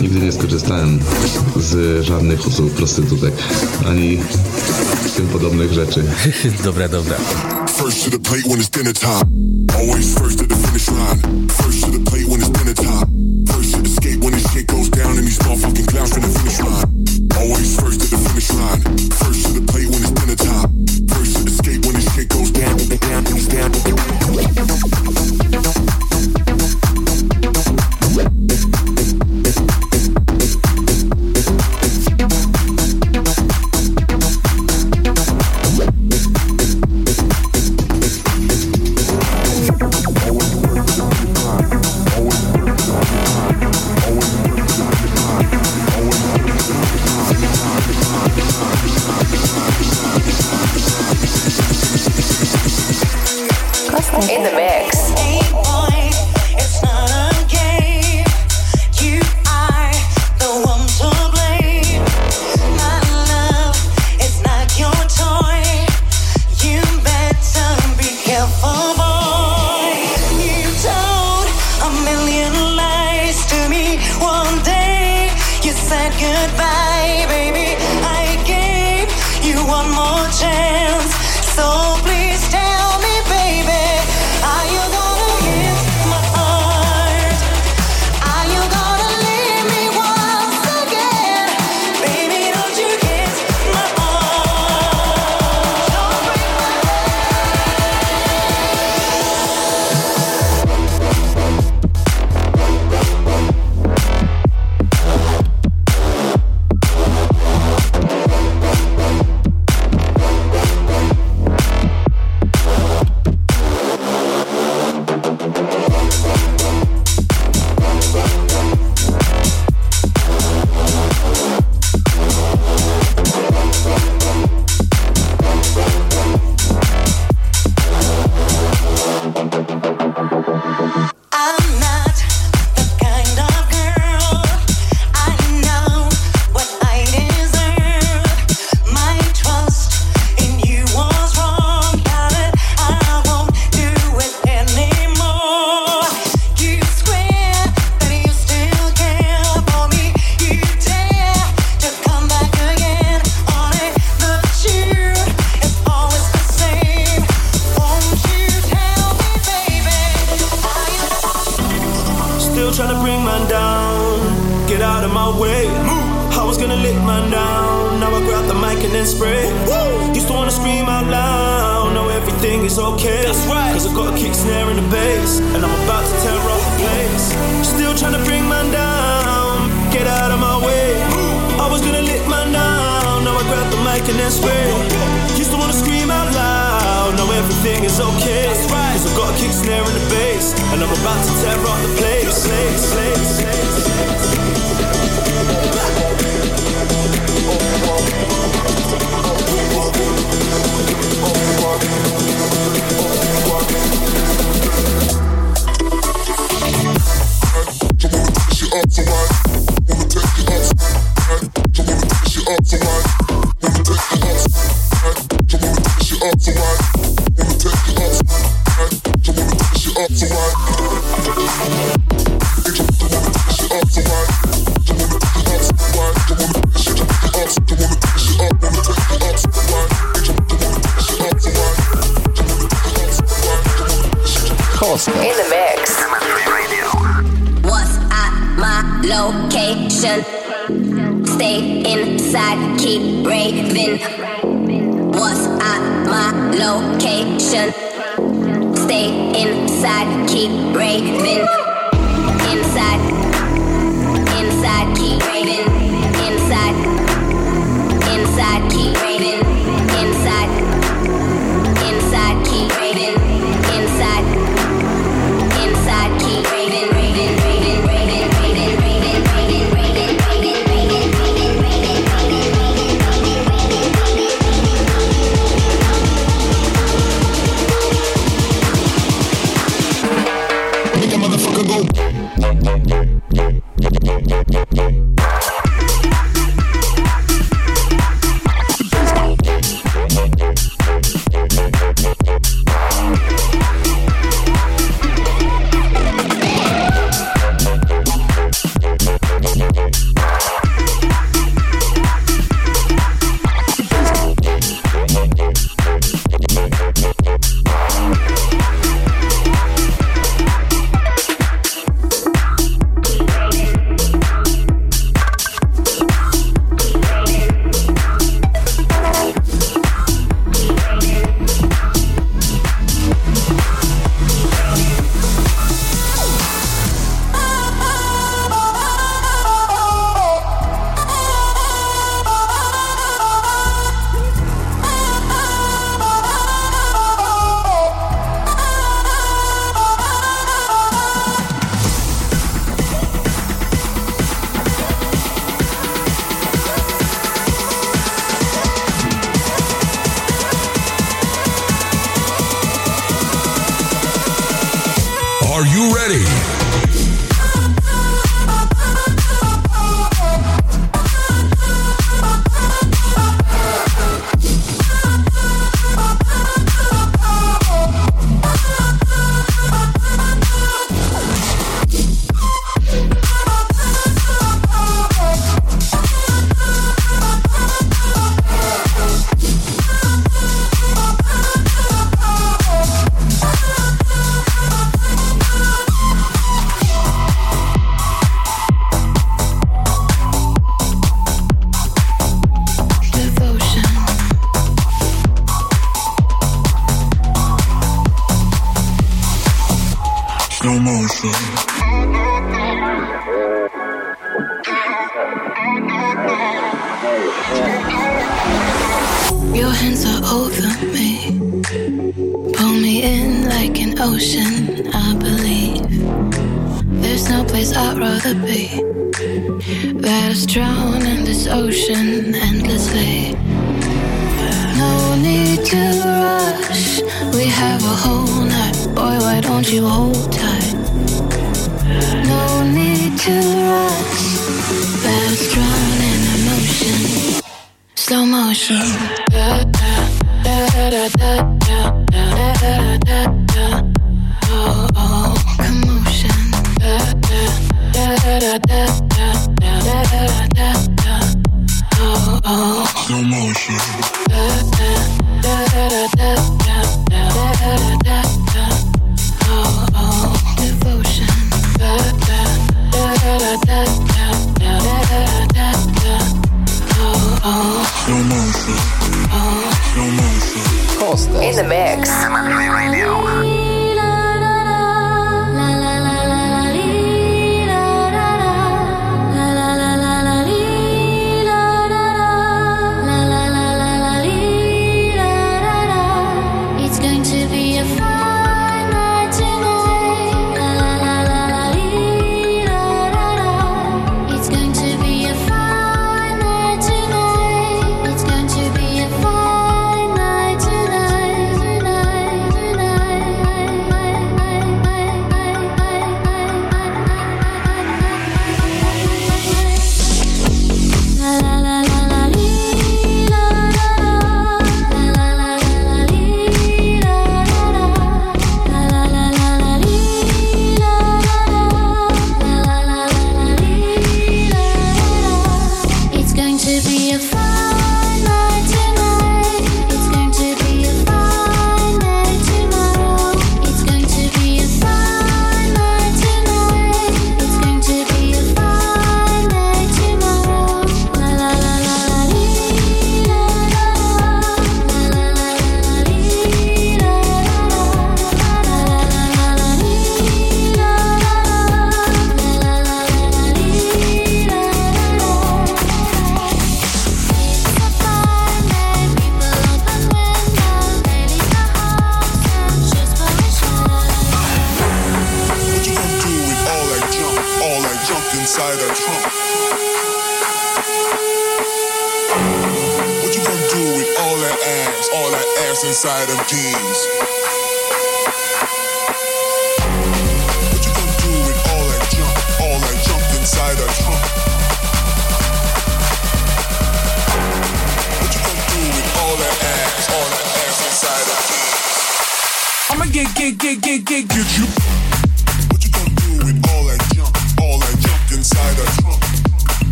Nigdy 0.00 0.20
nie 0.20 0.32
skorzystałem 0.32 0.98
z 1.56 2.04
żadnych 2.04 2.46
usług 2.46 2.72
prostytutek, 2.72 3.34
ani 3.86 4.18
tym 5.16 5.26
podobnych 5.28 5.72
rzeczy. 5.72 6.04
dobra, 6.64 6.88
dobra. 6.88 7.16
First 7.76 8.04
to 8.04 8.10
the 8.10 8.18
plate 8.18 8.48
when 8.48 8.60
it's 8.60 8.70
dinner 8.70 8.94
time. 8.94 9.22
Always 9.76 10.14
first 10.14 10.38
to 10.38 10.44
the 10.46 10.54
finish 10.54 10.88
line. 10.88 11.48
First 11.48 11.80
to 11.80 11.90
the 11.90 12.10
plate 12.10 12.26
when 12.26 12.40
it's 12.40 12.57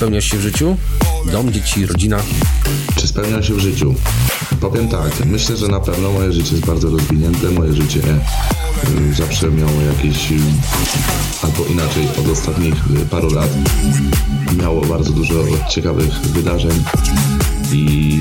spełniasz 0.00 0.24
się 0.24 0.38
w 0.38 0.40
życiu? 0.40 0.76
Dom, 1.32 1.52
dzieci, 1.52 1.86
rodzina? 1.86 2.18
Czy 2.96 3.08
spełniam 3.08 3.42
się 3.42 3.54
w 3.54 3.58
życiu? 3.58 3.94
Powiem 4.60 4.88
tak, 4.88 5.26
myślę, 5.26 5.56
że 5.56 5.68
na 5.68 5.80
pewno 5.80 6.12
moje 6.12 6.32
życie 6.32 6.50
jest 6.50 6.66
bardzo 6.66 6.90
rozwinięte, 6.90 7.50
moje 7.50 7.72
życie 7.74 8.00
e, 9.10 9.14
zawsze 9.14 9.50
miało 9.50 9.80
jakieś, 9.80 10.32
albo 11.42 11.64
inaczej, 11.64 12.08
od 12.20 12.28
ostatnich 12.28 12.74
e, 12.74 13.06
paru 13.10 13.34
lat 13.34 13.50
miało 14.58 14.80
bardzo 14.80 15.12
dużo 15.12 15.34
ciekawych 15.70 16.12
wydarzeń 16.20 16.84
i 17.72 18.20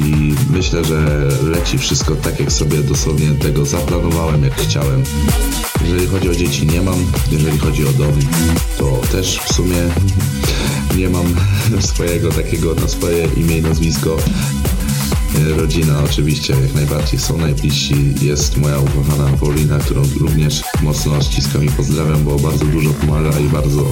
myślę, 0.50 0.86
że 0.86 1.28
leci 1.44 1.78
wszystko 1.78 2.16
tak, 2.16 2.40
jak 2.40 2.52
sobie 2.52 2.78
dosłownie 2.78 3.32
tego 3.32 3.66
zaplanowałem, 3.66 4.44
jak 4.44 4.56
chciałem. 4.56 5.04
Jeżeli 5.82 6.08
chodzi 6.08 6.30
o 6.30 6.36
dzieci, 6.36 6.68
nie 6.68 6.82
mam. 6.82 7.06
Jeżeli 7.32 7.58
chodzi 7.58 7.88
o 7.88 7.92
dom, 7.92 8.20
to 8.78 9.02
też 9.12 9.40
w 9.40 9.54
sumie 9.54 9.78
nie 11.00 11.10
mam 11.10 11.36
swojego 11.94 12.30
takiego 12.30 12.76
na 12.76 12.88
swoje 12.88 13.26
imię 13.26 13.58
i 13.58 13.62
nazwisko. 13.62 14.18
Rodzina 15.58 16.04
oczywiście 16.04 16.54
jak 16.54 16.74
najbardziej 16.74 17.20
są 17.20 17.38
najbliżsi. 17.38 18.14
Jest 18.22 18.58
moja 18.58 18.80
ukochana 18.80 19.38
Paulina, 19.40 19.80
którą 19.80 20.04
również 20.20 20.64
mocno 20.82 21.22
ściskam 21.22 21.64
i 21.64 21.70
pozdrawiam, 21.70 22.24
bo 22.24 22.36
bardzo 22.40 22.66
dużo 22.66 22.90
pomaga 22.90 23.40
i 23.40 23.44
bardzo 23.44 23.86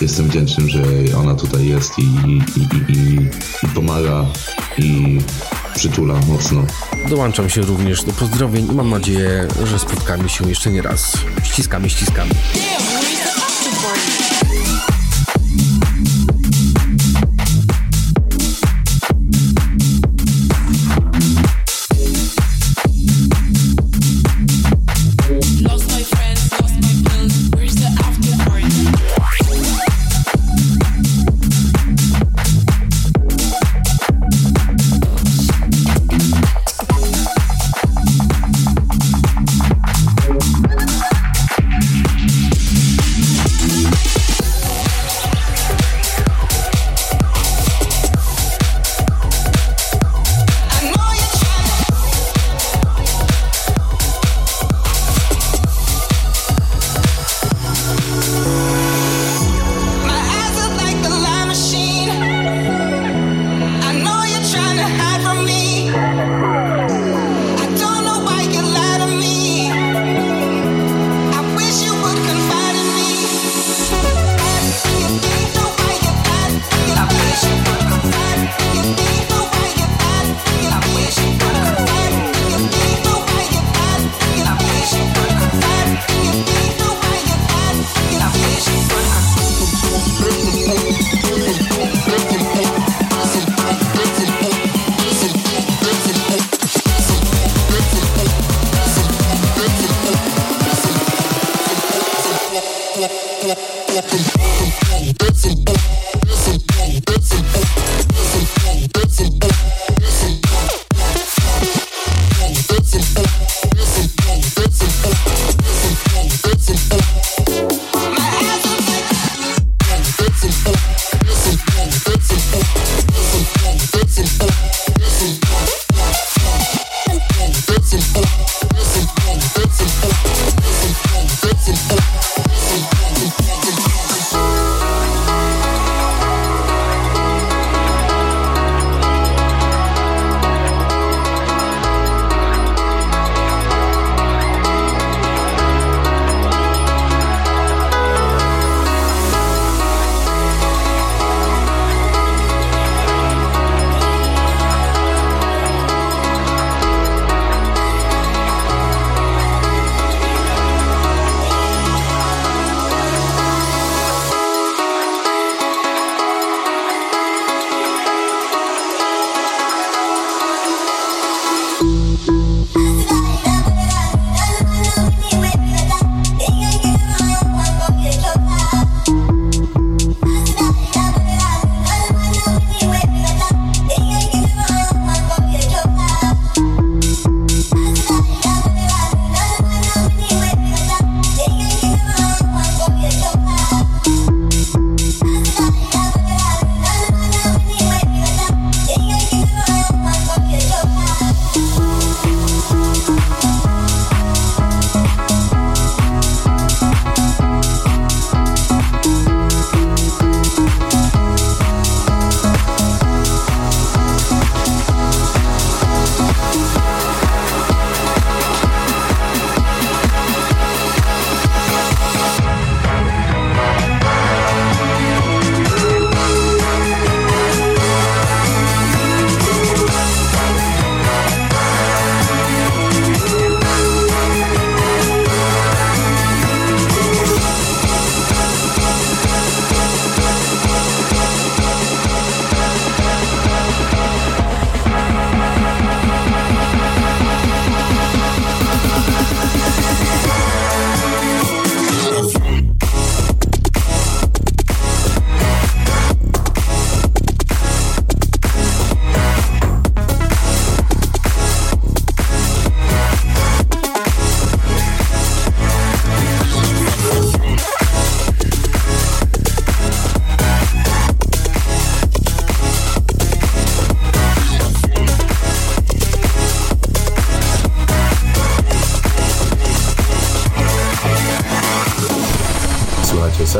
jestem 0.00 0.28
wdzięczny, 0.28 0.68
że 0.68 0.82
ona 1.18 1.34
tutaj 1.34 1.66
jest 1.66 1.98
i, 1.98 2.02
i, 2.02 2.36
i, 2.60 2.92
i, 2.92 3.16
i 3.62 3.68
pomaga 3.74 4.26
i 4.78 5.18
przytula 5.74 6.14
mocno. 6.28 6.64
Dołączam 7.08 7.50
się 7.50 7.60
również 7.60 8.04
do 8.04 8.12
pozdrowień 8.12 8.72
i 8.72 8.74
mam 8.74 8.90
nadzieję, 8.90 9.48
że 9.64 9.78
spotkamy 9.78 10.28
się 10.28 10.48
jeszcze 10.48 10.70
nie 10.70 10.82
raz. 10.82 11.12
Ściskamy, 11.42 11.90
ściskamy. 11.90 12.30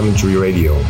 Cemetery 0.00 0.34
Radio. 0.34 0.89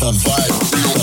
something. 0.00 0.99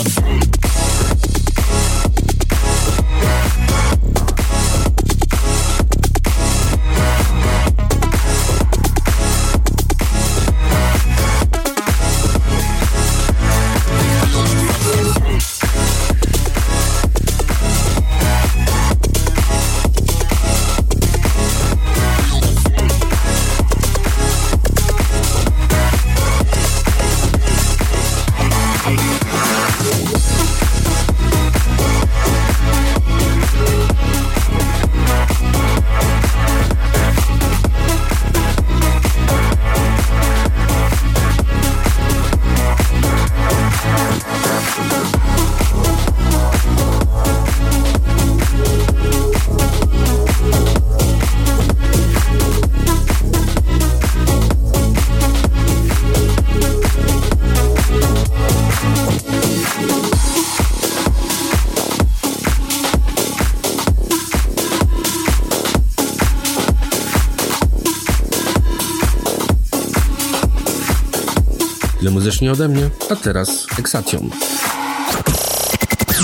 serdecznie 72.38 72.52
ode 72.52 72.68
mnie, 72.68 72.90
a 73.10 73.16
teraz 73.16 73.66
Exation. 73.78 74.30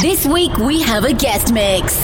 This 0.03 0.27
week 0.27 0.59
we 0.59 0.81
have 0.81 1.05
a 1.05 1.13
guest 1.13 1.53
mix. 1.53 1.95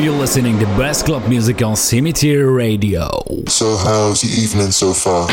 you're 0.00 0.16
listening 0.16 0.58
to 0.58 0.64
best 0.78 1.04
club 1.04 1.28
music 1.28 1.60
on 1.62 1.76
Cemetery 1.76 2.44
Radio. 2.44 3.22
So 3.48 3.76
how's 3.76 4.22
the 4.22 4.42
evening 4.42 4.70
so 4.70 4.94
far? 4.94 5.28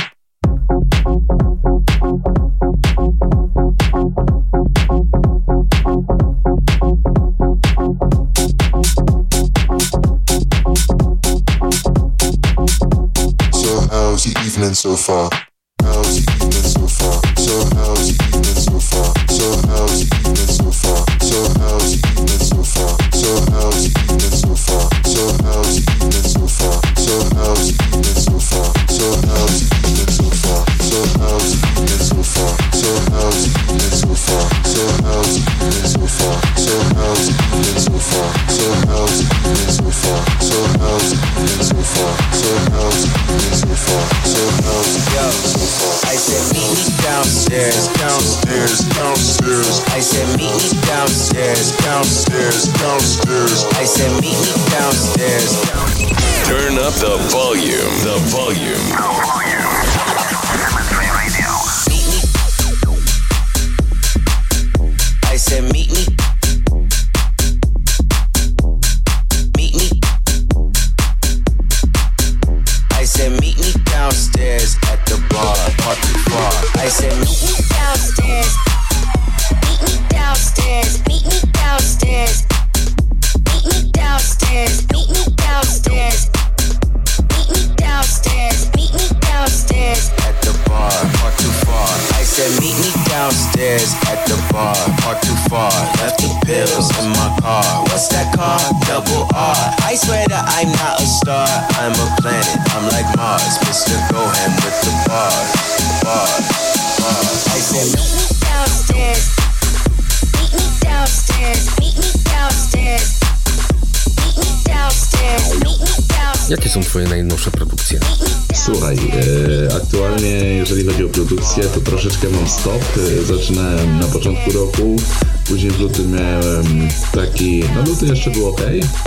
Jeszcze 128.17 128.31
był 128.31 128.47
ok, 128.47 128.61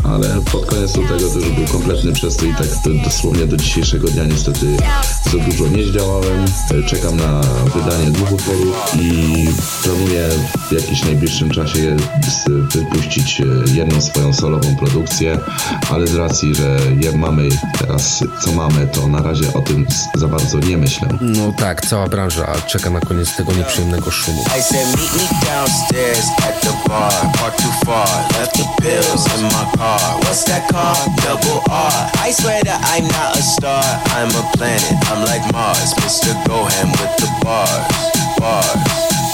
ale 0.04 0.40
pod 0.52 0.66
koniec 0.66 0.79
lutego 0.96 1.30
to 1.30 1.38
już 1.38 1.50
był 1.50 1.66
kompletny 1.66 2.12
przestój 2.12 2.50
i 2.50 2.54
tak 2.54 2.66
do, 2.84 3.04
dosłownie 3.04 3.46
do 3.46 3.56
dzisiejszego 3.56 4.08
dnia 4.08 4.24
niestety 4.24 4.76
za 5.32 5.38
dużo 5.38 5.68
nie 5.68 5.84
zdziałałem. 5.84 6.44
Czekam 6.86 7.16
na 7.16 7.40
wydanie 7.74 8.10
dwóch 8.10 8.32
utworów 8.32 8.76
i 8.94 9.48
planuję 9.82 10.28
w 10.68 10.72
jakimś 10.72 11.04
najbliższym 11.04 11.50
czasie 11.50 11.96
wypuścić 12.74 13.40
e, 13.40 13.44
jedną 13.74 14.00
swoją 14.00 14.32
solową 14.32 14.76
produkcję, 14.76 15.38
ale 15.90 16.06
z 16.06 16.14
racji, 16.14 16.54
że 16.54 16.78
je 17.00 17.12
mamy 17.12 17.48
teraz 17.78 18.24
co 18.40 18.52
mamy, 18.52 18.86
to 18.86 19.08
na 19.08 19.22
razie 19.22 19.52
o 19.54 19.60
tym 19.60 19.86
za 20.14 20.28
bardzo 20.28 20.58
nie 20.58 20.76
myślę. 20.76 21.08
No 21.20 21.52
tak, 21.58 21.86
cała 21.86 22.08
branża 22.08 22.46
czeka 22.66 22.90
na 22.90 23.00
koniec 23.00 23.36
tego 23.36 23.52
nieprzyjemnego 23.52 24.10
szumu. 24.10 24.44
I 24.58 24.62
R, 30.80 30.96
double 31.20 31.60
R. 31.68 31.92
I 32.24 32.32
swear 32.32 32.62
that 32.64 32.80
I'm 32.88 33.04
not 33.04 33.36
a 33.36 33.42
star, 33.42 33.84
I'm 34.16 34.32
a 34.32 34.44
planet. 34.56 34.96
I'm 35.12 35.20
like 35.28 35.44
Mars, 35.52 35.92
Mr. 36.00 36.32
Gohan 36.48 36.88
with 36.96 37.14
the 37.20 37.28
bars, 37.44 37.84
bars, 38.40 38.80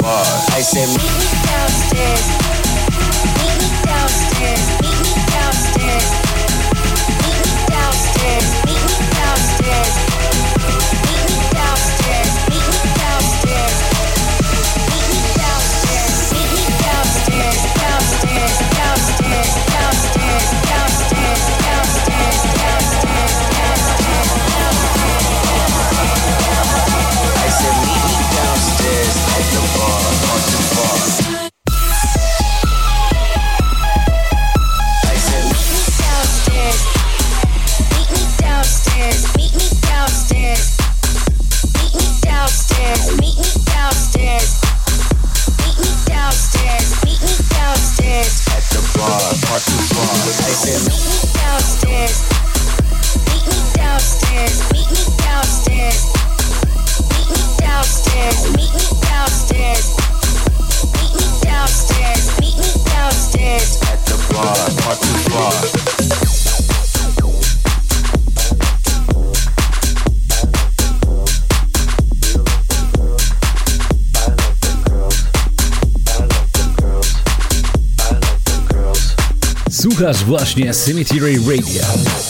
bars. 0.02 0.42
I 0.50 0.60
said, 0.62 0.88
meet 0.90 1.06
me 1.06 1.28
downstairs. 1.46 2.45
Właśnie 80.56 80.74
Cemetery 80.74 81.38
Radio. 81.38 82.25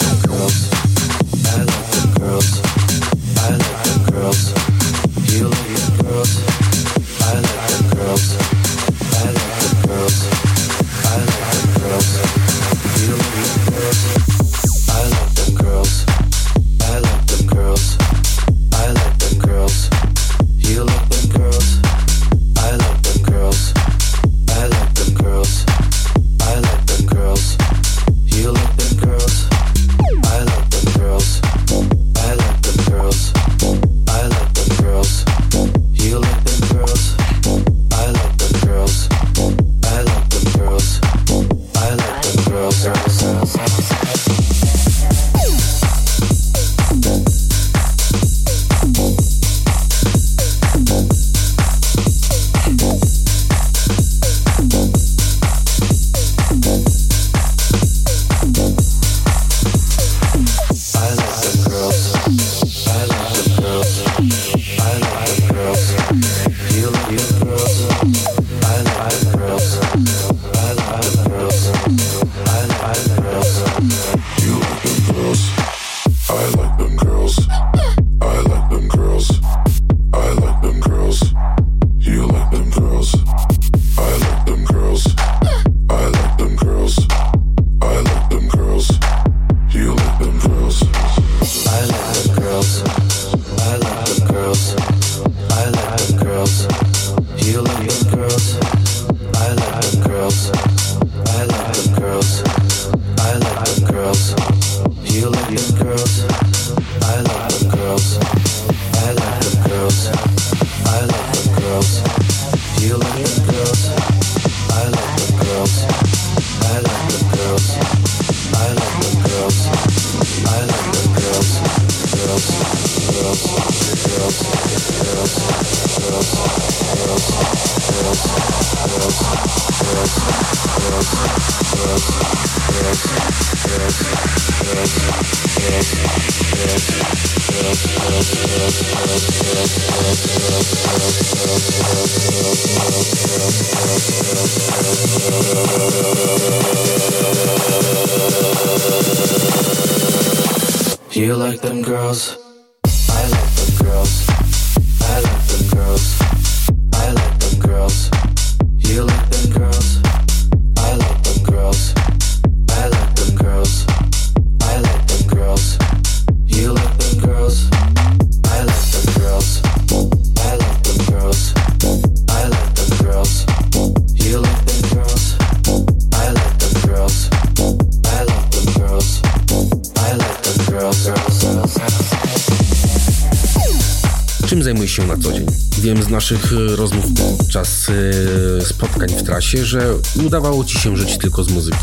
Naszych 186.30 186.52
e, 186.52 186.76
rozmów 186.76 187.04
podczas 187.38 187.88
e, 187.88 188.64
spotkań 188.64 189.08
w 189.08 189.22
trasie, 189.22 189.64
że 189.64 189.94
udawało 190.26 190.64
ci 190.64 190.78
się 190.78 190.96
żyć 190.96 191.18
tylko 191.18 191.44
z 191.44 191.50
muzyki. 191.50 191.78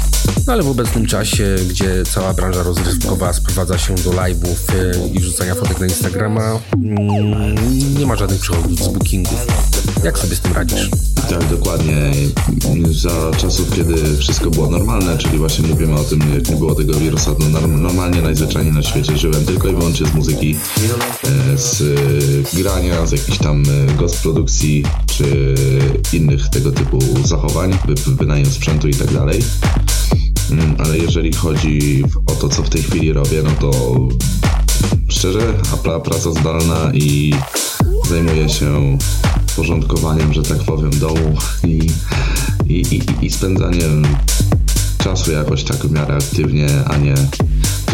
No 0.48 0.54
ale 0.54 0.64
w 0.64 0.68
obecnym 0.68 1.06
czasie, 1.06 1.56
gdzie 1.70 2.04
cała 2.04 2.34
branża 2.34 2.64
rozrywkowa 2.64 3.34
sprowadza 3.34 3.78
się 3.78 3.96
do 3.96 4.12
live'ów 4.12 4.56
e, 4.76 5.08
i 5.08 5.20
wrzucania 5.20 5.56
fotek 5.56 5.80
na 5.80 5.86
Instagrama, 5.86 6.60
mm, 6.74 7.98
nie 8.00 8.06
ma 8.06 8.16
żadnych 8.16 8.40
przychodów 8.40 8.80
z 8.80 8.88
bookingów. 8.88 9.48
Jak 10.04 10.20
sobie 10.20 10.36
z 10.36 10.40
tym 10.40 10.54
radzisz? 10.54 10.90
Tak, 11.40 11.50
dokładnie. 11.50 12.12
Za 12.92 13.32
czasów, 13.38 13.76
kiedy 13.76 14.18
wszystko 14.18 14.50
było 14.50 14.70
normalne, 14.70 15.18
czyli 15.18 15.38
właśnie 15.38 15.68
mówimy 15.68 15.96
o 15.96 16.04
tym, 16.04 16.20
jak 16.34 16.50
nie 16.50 16.56
było 16.56 16.76
tego 16.76 16.94
wirusa, 16.94 17.32
norm- 17.32 17.82
normalnie, 17.82 18.22
najzwyczajniej 18.22 18.74
na 18.74 18.82
świecie 18.84 19.18
żyłem 19.18 19.46
tylko 19.46 19.68
i 19.68 19.76
wyłącznie 19.76 20.08
z 20.08 20.14
muzyki, 20.14 20.56
e, 21.54 21.58
z 21.58 21.84
grania, 22.54 23.06
z 23.08 23.12
jakichś 23.12 23.38
tam 23.38 23.64
e, 23.64 23.94
ghost 23.94 24.22
produkcji, 24.22 24.84
czy 25.06 25.56
innych 26.14 26.50
tego 26.50 26.72
typu 26.72 27.00
zachowań, 27.26 27.78
wy- 27.88 28.16
wynajem 28.16 28.46
sprzętu 28.46 28.88
i 28.88 28.94
tak 28.94 29.14
dalej. 29.14 29.40
Mm, 30.52 30.76
Ale 30.80 30.98
jeżeli 30.98 31.34
chodzi 31.34 32.04
o 32.26 32.32
to, 32.32 32.50
co 32.50 32.64
w 32.64 32.70
tej 32.70 32.84
chwili 32.84 33.14
robię, 33.14 33.44
no 33.44 33.52
to 33.60 33.72
szczerze, 35.08 35.54
praca 36.04 36.32
zdalna 36.32 36.92
i 36.94 37.34
zajmuję 38.10 38.50
się 38.50 38.98
porządkowaniem, 39.56 40.34
że 40.34 40.44
tak 40.44 40.58
powiem, 40.58 41.00
domu 41.00 41.36
i, 41.64 41.80
i, 42.68 42.82
i, 42.96 43.26
i 43.26 43.30
spędzaniem 43.30 44.04
czasu 44.98 45.32
jakoś 45.32 45.64
tak 45.64 45.78
w 45.78 45.92
miarę 45.92 46.16
aktywnie, 46.16 46.68
a 46.86 46.98
nie 46.98 47.16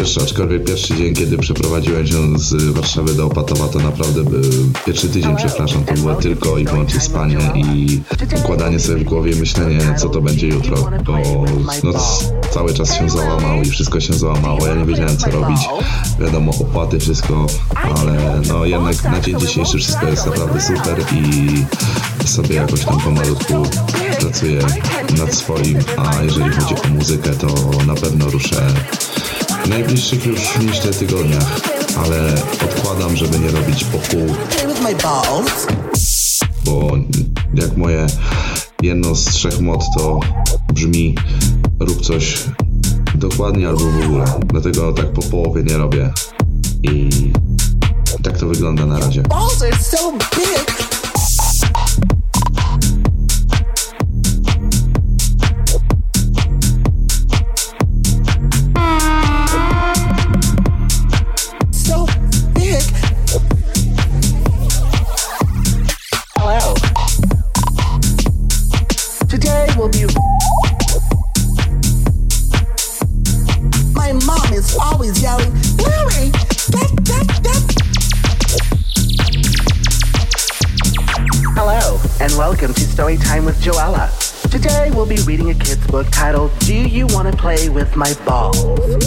też 0.00 0.18
aczkolwiek 0.18 0.64
pierwszy 0.64 0.96
dzień, 0.96 1.14
kiedy 1.14 1.38
przeprowadziłem 1.38 2.06
się 2.06 2.38
z 2.38 2.54
Warszawy 2.74 3.14
do 3.14 3.26
Opatowa, 3.26 3.68
to 3.68 3.78
naprawdę 3.78 4.24
by, 4.24 4.40
pierwszy 4.86 5.08
tydzień, 5.08 5.36
przepraszam, 5.36 5.84
to 5.84 5.94
było 5.94 6.14
tylko 6.14 6.58
i 6.58 6.64
wyłącznie 6.64 7.00
spanie 7.00 7.38
i 7.54 8.00
układanie 8.38 8.80
sobie 8.80 8.98
w 8.98 9.04
głowie, 9.04 9.36
myślenie, 9.36 9.80
co 9.98 10.08
to 10.08 10.20
będzie 10.20 10.48
jutro, 10.48 10.90
bo 11.04 11.44
noc 11.82 12.32
cały 12.50 12.74
czas 12.74 12.94
się 12.94 13.08
załamał 13.08 13.62
i 13.62 13.70
wszystko 13.70 14.00
się 14.00 14.12
załamało, 14.12 14.66
ja 14.66 14.74
nie 14.74 14.84
wiedziałem, 14.84 15.16
co 15.16 15.30
robić, 15.30 15.60
wiadomo, 16.20 16.52
opłaty, 16.60 16.98
wszystko, 16.98 17.46
ale 17.96 18.42
no 18.48 18.64
jednak 18.64 19.04
na 19.04 19.20
dzień 19.20 19.40
dzisiejszy 19.40 19.78
wszystko 19.78 20.06
jest 20.06 20.26
naprawdę 20.26 20.60
super 20.60 21.04
i 21.12 22.26
sobie 22.26 22.56
jakoś 22.56 22.84
tam 22.84 23.00
pomalutku 23.00 23.54
pracuję 24.20 24.60
nad 25.18 25.34
swoim, 25.34 25.78
a 25.96 26.22
jeżeli 26.22 26.50
chodzi 26.50 26.74
o 26.74 26.88
muzykę, 26.88 27.30
to 27.30 27.46
na 27.86 27.94
pewno 27.94 28.30
ruszę 28.30 28.66
w 29.64 29.68
najbliższych 29.68 30.26
już 30.26 30.58
myślę 30.58 30.92
tygodniach, 30.92 31.60
ale 32.04 32.34
odkładam, 32.64 33.16
żeby 33.16 33.38
nie 33.38 33.50
robić 33.50 33.84
po 33.84 33.98
pół, 33.98 34.26
bo 36.64 36.90
jak 37.54 37.76
moje 37.76 38.06
jedno 38.82 39.14
z 39.14 39.24
trzech 39.24 39.60
motto 39.60 40.20
brzmi 40.72 41.14
rób 41.80 42.00
coś 42.00 42.44
dokładnie 43.14 43.68
albo 43.68 43.84
w 43.84 44.04
ogóle. 44.04 44.24
Dlatego 44.46 44.92
tak 44.92 45.12
po 45.12 45.22
połowie 45.22 45.62
nie 45.62 45.76
robię 45.78 46.12
i 46.82 47.10
tak 48.22 48.38
to 48.38 48.46
wygląda 48.46 48.86
na 48.86 48.98
razie. 48.98 49.22
Balls 49.22 49.62
are 49.62 49.76
so 49.76 50.12
big. 50.12 50.89
Story 83.00 83.16
Time 83.16 83.46
with 83.46 83.58
Joella. 83.62 84.12
Today 84.50 84.90
we'll 84.90 85.06
be 85.06 85.16
reading 85.22 85.48
a 85.48 85.54
kid's 85.54 85.86
book 85.86 86.06
titled 86.10 86.50
Do 86.58 86.74
You 86.74 87.06
Want 87.06 87.32
to 87.32 87.34
Play 87.34 87.70
with 87.70 87.96
My 87.96 88.12
Balls? 88.26 88.60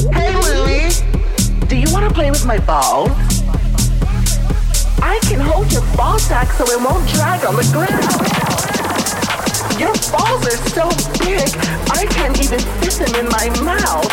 Hey, 0.09 0.33
Louie! 0.33 0.89
Do 1.67 1.77
you 1.77 1.85
want 1.93 2.07
to 2.07 2.11
play 2.11 2.31
with 2.31 2.43
my 2.43 2.57
balls? 2.57 3.11
I 4.97 5.19
can 5.21 5.39
hold 5.39 5.71
your 5.71 5.83
ball 5.95 6.17
sack 6.17 6.49
so 6.53 6.65
it 6.65 6.81
won't 6.81 7.07
drag 7.13 7.45
on 7.45 7.55
the 7.55 7.69
ground. 7.69 8.01
Your 9.77 9.93
balls 10.09 10.41
are 10.41 10.57
so 10.73 10.89
big, 11.21 11.53
I 11.93 12.07
can't 12.09 12.33
even 12.43 12.61
fit 12.81 12.97
them 12.97 13.13
in 13.13 13.29
my 13.29 13.45
mouth. 13.61 14.09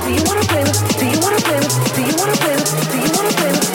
Do 0.00 0.14
you 0.16 0.24
want 0.24 0.40
to 0.40 0.48
play 0.48 0.64
with? 0.64 0.80
Do 0.96 1.04
you 1.04 1.20
want 1.20 1.36
to 1.36 1.44
play 1.44 1.60
with? 1.60 1.92
Do 1.92 2.00
you 2.00 2.16
want 2.16 2.32
to 2.32 2.40
play 2.40 2.56
with? 2.56 2.72
Do 2.88 2.96
you 3.04 3.12
want 3.12 3.28
to 3.28 3.36
play 3.36 3.50
with? 3.52 3.69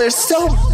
Are 0.00 0.10
so 0.10 0.67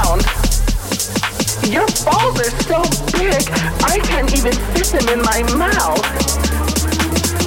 ground. 0.00 0.22
Your 1.68 1.86
balls 2.04 2.38
are 2.40 2.52
so 2.64 2.82
big, 3.18 3.42
I 3.84 3.98
can't 4.02 4.32
even 4.36 4.52
fit 4.74 4.86
them 4.86 5.08
in 5.08 5.22
my 5.22 5.42
mouth. 5.56 6.02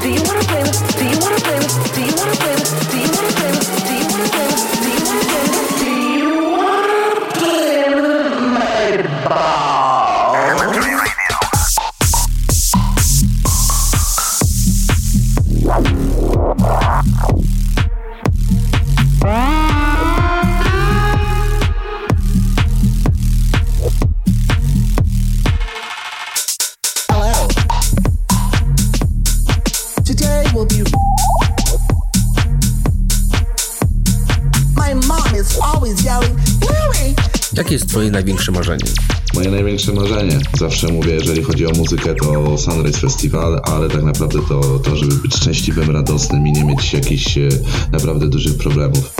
Do 0.01 0.09
you 0.09 0.21
wanna 0.23 0.43
play 0.43 0.63
with? 0.63 0.97
Do 0.97 1.05
you 1.05 1.17
wanna 1.19 1.39
play 1.39 1.59
with? 1.59 1.93
Do 1.93 2.01
you 2.01 2.13
wanna 2.15 2.35
play 2.35 2.55
with? 2.55 2.91
Do 2.91 2.97
you 2.97 3.11
wanna 3.15 3.31
play 3.37 3.51
with? 3.51 3.69
Do 3.87 3.93
you 3.93 4.05
wanna 4.11 4.29
play 4.29 4.47
with? 4.47 4.69
Do 4.81 4.87
you 4.89 5.05
wanna 5.05 5.25
play 5.31 5.43
with? 5.49 5.69
Do 5.79 5.91
you 6.19 6.31
wanna 6.57 7.01
play 7.33 7.95
with 7.95 8.35
my 8.53 9.27
balls? 9.29 9.62
Jakie 37.73 37.83
jest 37.83 37.89
twoje 37.89 38.11
największe 38.11 38.51
marzenie? 38.51 38.85
Moje 39.33 39.51
największe 39.51 39.93
marzenie, 39.93 40.39
zawsze 40.59 40.87
mówię, 40.87 41.13
jeżeli 41.13 41.43
chodzi 41.43 41.65
o 41.65 41.71
muzykę, 41.71 42.15
to 42.15 42.57
Sunrise 42.57 42.99
Festival, 42.99 43.61
ale 43.63 43.89
tak 43.89 44.03
naprawdę 44.03 44.39
to, 44.49 44.79
to 44.79 44.95
żeby 44.95 45.15
być 45.15 45.35
szczęśliwym, 45.35 45.91
radosnym 45.91 46.47
i 46.47 46.51
nie 46.51 46.63
mieć 46.63 46.93
jakichś 46.93 47.37
e, 47.37 47.49
naprawdę 47.91 48.27
dużych 48.27 48.57
problemów. 48.57 49.13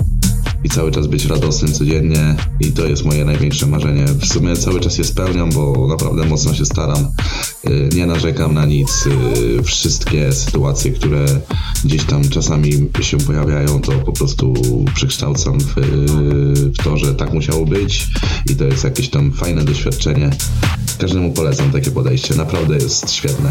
I 0.64 0.70
cały 0.70 0.92
czas 0.92 1.08
być 1.08 1.26
radosnym 1.26 1.74
codziennie 1.74 2.36
i 2.60 2.72
to 2.72 2.86
jest 2.86 3.06
moje 3.06 3.26
największe 3.26 3.68
marzenie. 3.68 4.06
W 4.06 4.26
sumie 4.26 4.56
cały 4.56 4.80
czas 4.80 4.98
je 4.98 5.04
spełniam, 5.04 5.52
bo 5.52 5.88
naprawdę 5.88 6.26
mocno 6.26 6.54
się 6.54 6.66
staram. 6.66 7.08
E, 7.66 7.96
Nie 7.96 8.06
narzekam 8.06 8.54
na 8.54 8.66
nic. 8.66 9.08
E, 9.60 9.64
Wszystkie 9.64 10.32
sytuacje, 10.34 10.92
które 10.92 11.26
gdzieś 11.86 12.04
tam 12.04 12.30
czasami 12.30 12.90
się 13.02 13.18
pojawiają, 13.18 13.82
to 13.82 13.92
po 13.92 14.12
prostu 14.12 14.54
przekształcam 14.96 15.60
w, 15.60 15.74
w 16.80 16.84
to, 16.84 16.98
że 16.98 17.16
tak 17.16 17.34
musiało 17.34 17.66
być 17.66 18.08
i 18.50 18.56
to 18.56 18.64
jest 18.64 18.84
jakieś 18.84 19.10
tam 19.10 19.32
fajne 19.32 19.64
doświadczenie. 19.64 20.30
Każdemu 21.00 21.32
polecam 21.32 21.72
takie 21.72 21.92
podejście, 21.92 22.36
naprawdę 22.36 22.76
jest 22.76 23.12
świetne. 23.12 23.50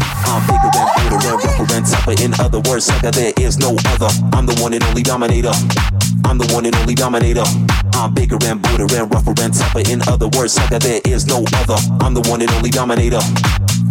I'm 6.23 6.37
no 6.37 6.45
the 6.45 6.55
one 6.55 6.65
and 6.65 6.75
only 6.77 6.95
dominator. 6.95 7.43
I'm 7.93 8.13
bigger 8.13 8.37
and 8.49 8.61
Buddha 8.61 9.01
and 9.01 9.13
rougher 9.13 9.33
and 9.43 9.53
tougher. 9.53 9.81
In 9.91 10.01
other 10.07 10.27
words, 10.35 10.53
sucker, 10.53 10.79
there 10.79 11.01
is 11.05 11.25
no 11.27 11.43
other. 11.61 11.77
I'm 12.01 12.13
the 12.13 12.27
one 12.31 12.41
and 12.41 12.51
only 12.53 12.69
dominator. 12.71 13.21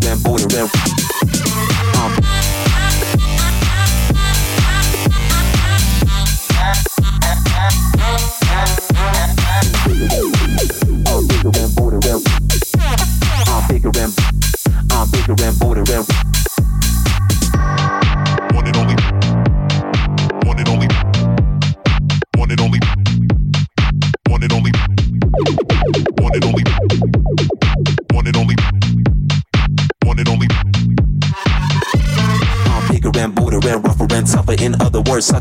border 0.00 0.12
and 0.12 0.22
border 0.22 0.58
and 0.58 1.05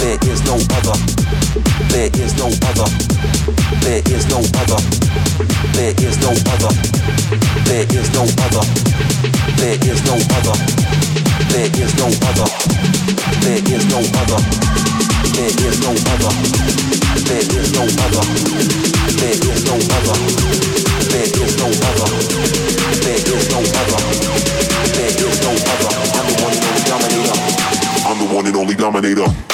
There 0.00 0.16
is 0.32 0.40
no 0.48 0.56
other. 0.56 0.96
There 1.92 2.08
is 2.16 2.32
no 2.40 2.48
other. 2.48 2.88
There 3.84 4.00
is 4.08 4.24
no 4.32 4.40
other. 4.56 4.80
There 5.76 5.92
is 6.00 6.16
no 6.24 6.32
other. 6.32 6.72
There 7.68 7.84
is 7.84 8.08
no 8.16 8.24
other. 8.24 8.64
There 9.60 9.76
is 9.84 10.00
no 10.08 10.16
other. 10.16 10.56
There 11.52 11.68
is 11.76 11.92
no 12.00 12.08
other. 12.08 12.48
There 13.44 13.60
is 13.60 13.84
no 13.92 14.00
other. 14.16 14.40
There 15.36 15.52
is 15.68 15.80
no 15.84 15.92
other. 15.92 16.32
There 17.28 17.44
is 17.44 17.72
no 17.76 17.84
other. 17.84 18.24
There 19.20 19.36
is 19.36 19.60
no 19.68 19.76
other. 19.76 20.16
There 21.12 21.28
is 21.28 21.60
no 21.60 21.76
other. 21.76 22.08
There 23.04 23.20
is 23.20 23.40
no 23.52 23.60
other. 23.68 24.00
There 24.96 25.12
is 25.12 25.40
no 25.44 25.52
other. 25.60 25.90
I'm 26.08 26.26
the 26.26 26.36
one 26.40 26.56
and 26.56 26.56
only 26.56 26.84
dominator. 26.88 27.36
I'm 28.06 28.18
the 28.18 28.24
one 28.34 28.46
and 28.46 28.56
only 28.56 28.74
dominator. 28.74 29.49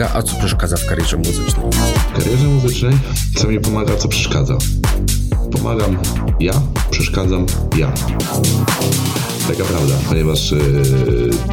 Pomaga, 0.00 0.18
a 0.18 0.22
co 0.22 0.36
przeszkadza 0.36 0.76
w 0.76 0.86
karierze 0.86 1.16
muzycznej? 1.16 1.66
W 2.12 2.18
karierze 2.18 2.46
muzycznej, 2.46 2.98
co 3.34 3.48
mi 3.48 3.60
pomaga, 3.60 3.96
co 3.96 4.08
przeszkadza? 4.08 4.58
Pomagam 5.52 5.98
ja, 6.40 6.52
przeszkadzam 6.90 7.46
ja. 7.76 7.92
Taka 9.48 9.64
prawda, 9.64 9.94
ponieważ 10.08 10.52
y, 10.52 10.60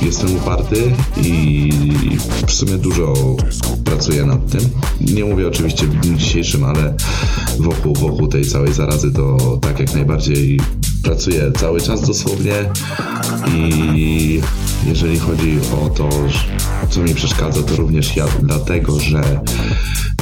jestem 0.01 0.35
uparty 0.35 0.91
i 1.23 1.69
w 2.47 2.51
sumie 2.51 2.77
dużo 2.77 3.13
pracuję 3.85 4.25
nad 4.25 4.51
tym. 4.51 4.61
Nie 5.01 5.25
mówię 5.25 5.47
oczywiście 5.47 5.87
w 5.87 5.95
dniu 5.95 6.17
dzisiejszym, 6.17 6.63
ale 6.63 6.93
wokół, 7.59 7.93
wokół 7.93 8.27
tej 8.27 8.45
całej 8.45 8.73
zarazy 8.73 9.11
to 9.11 9.57
tak 9.61 9.79
jak 9.79 9.93
najbardziej 9.93 10.59
pracuję 11.03 11.51
cały 11.59 11.81
czas 11.81 12.01
dosłownie 12.01 12.53
i 13.95 14.41
jeżeli 14.85 15.19
chodzi 15.19 15.59
o 15.83 15.89
to, 15.89 16.09
co 16.89 17.01
mi 17.01 17.15
przeszkadza, 17.15 17.63
to 17.63 17.75
również 17.75 18.15
ja, 18.15 18.25
dlatego 18.43 18.99
że 18.99 19.41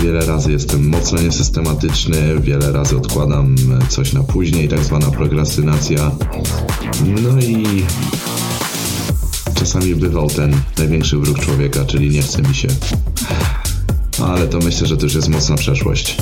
wiele 0.01 0.25
razy 0.25 0.51
jestem 0.51 0.89
mocno 0.89 1.21
niesystematyczny, 1.21 2.39
wiele 2.39 2.71
razy 2.71 2.97
odkładam 2.97 3.55
coś 3.89 4.13
na 4.13 4.23
później, 4.23 4.67
tak 4.67 4.83
zwana 4.83 5.11
prokrastynacja. 5.11 6.11
No 7.23 7.41
i 7.41 7.85
czasami 9.53 9.95
bywał 9.95 10.29
ten 10.29 10.61
największy 10.77 11.17
wróg 11.17 11.39
człowieka, 11.39 11.85
czyli 11.85 12.09
nie 12.09 12.21
chce 12.21 12.41
mi 12.41 12.55
się. 12.55 12.67
Ale 14.23 14.47
to 14.47 14.59
myślę, 14.59 14.87
że 14.87 14.97
to 14.97 15.03
już 15.03 15.15
jest 15.15 15.29
mocna 15.29 15.55
przeszłość. 15.55 16.17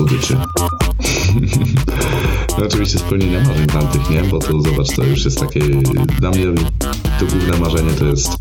człowieczy. 0.00 0.36
no, 2.58 2.64
oczywiście 2.64 2.98
spełnienia 2.98 3.40
marzeń 3.40 3.66
tamtych, 3.66 4.10
nie? 4.10 4.22
Bo 4.22 4.38
to 4.38 4.62
zobacz, 4.62 4.96
to 4.96 5.04
już 5.04 5.24
jest 5.24 5.40
takie... 5.40 5.60
Dla 6.20 6.30
mnie 6.30 6.46
to 7.20 7.26
główne 7.26 7.58
marzenie 7.58 7.92
to 7.92 8.04
jest 8.04 8.36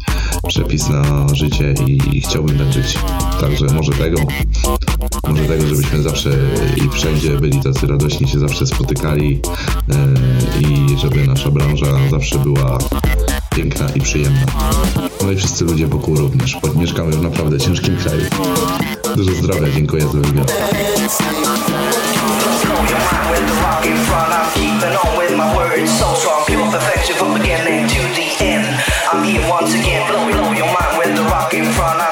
przepis 0.48 0.90
na 0.90 1.28
życie 1.36 1.74
i, 1.88 2.18
i 2.18 2.22
chciałbym 2.22 2.58
tak 2.58 2.74
żyć. 2.74 2.98
Także 3.42 3.66
może 3.66 3.92
tego, 3.92 4.20
może 5.28 5.46
tego, 5.46 5.68
żebyśmy 5.68 6.02
zawsze 6.02 6.30
i 6.76 6.90
wszędzie 6.90 7.38
byli 7.38 7.62
tacy 7.62 7.88
radośni, 7.88 8.28
się 8.28 8.40
zawsze 8.40 8.66
spotykali 8.66 9.42
yy, 9.88 10.70
i 10.70 10.98
żeby 10.98 11.28
nasza 11.28 11.52
branża 11.52 12.10
zawsze 12.12 12.40
była 12.40 12.78
piękna 13.56 13.90
i 13.90 14.02
przyjemna. 14.02 14.46
No 15.24 15.32
i 15.32 15.36
wszyscy 15.36 15.66
ludzie 15.66 15.88
wokół 15.88 16.16
również, 16.16 16.58
bo 16.62 16.80
mieszkamy 16.80 17.12
w 17.12 17.22
naprawdę 17.22 17.60
ciężkim 17.60 17.98
kraju. 17.98 18.26
Dużo 19.20 19.36
zdrowia, 19.36 19.70
dziękuję 19.74 20.02
za 20.02 20.20
wywiad. 20.20 20.54
I'm 29.12 29.24
here 29.24 29.42
once 29.50 29.74
again, 29.74 30.08
blow, 30.08 30.32
blow 30.32 30.54
your 30.54 30.68
mind 30.68 30.98
with 31.00 31.16
the 31.16 31.24
rock 31.24 31.54
in 31.54 31.66
front 31.74 32.00
of 32.00 32.09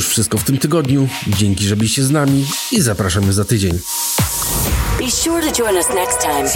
już 0.00 0.08
wszystko 0.08 0.38
w 0.38 0.44
tym 0.44 0.58
tygodniu. 0.58 1.08
Dzięki, 1.26 1.64
że 1.64 1.76
byliście 1.76 2.02
z 2.02 2.10
nami 2.10 2.46
i 2.72 2.80
zapraszamy 2.80 3.32
za 3.32 3.44
tydzień. 3.44 3.78
Be 4.98 5.10
sure 5.10 5.42
to 5.42 5.62
join 5.62 5.76
us 5.76 5.86
next 5.94 6.18
time. 6.20 6.48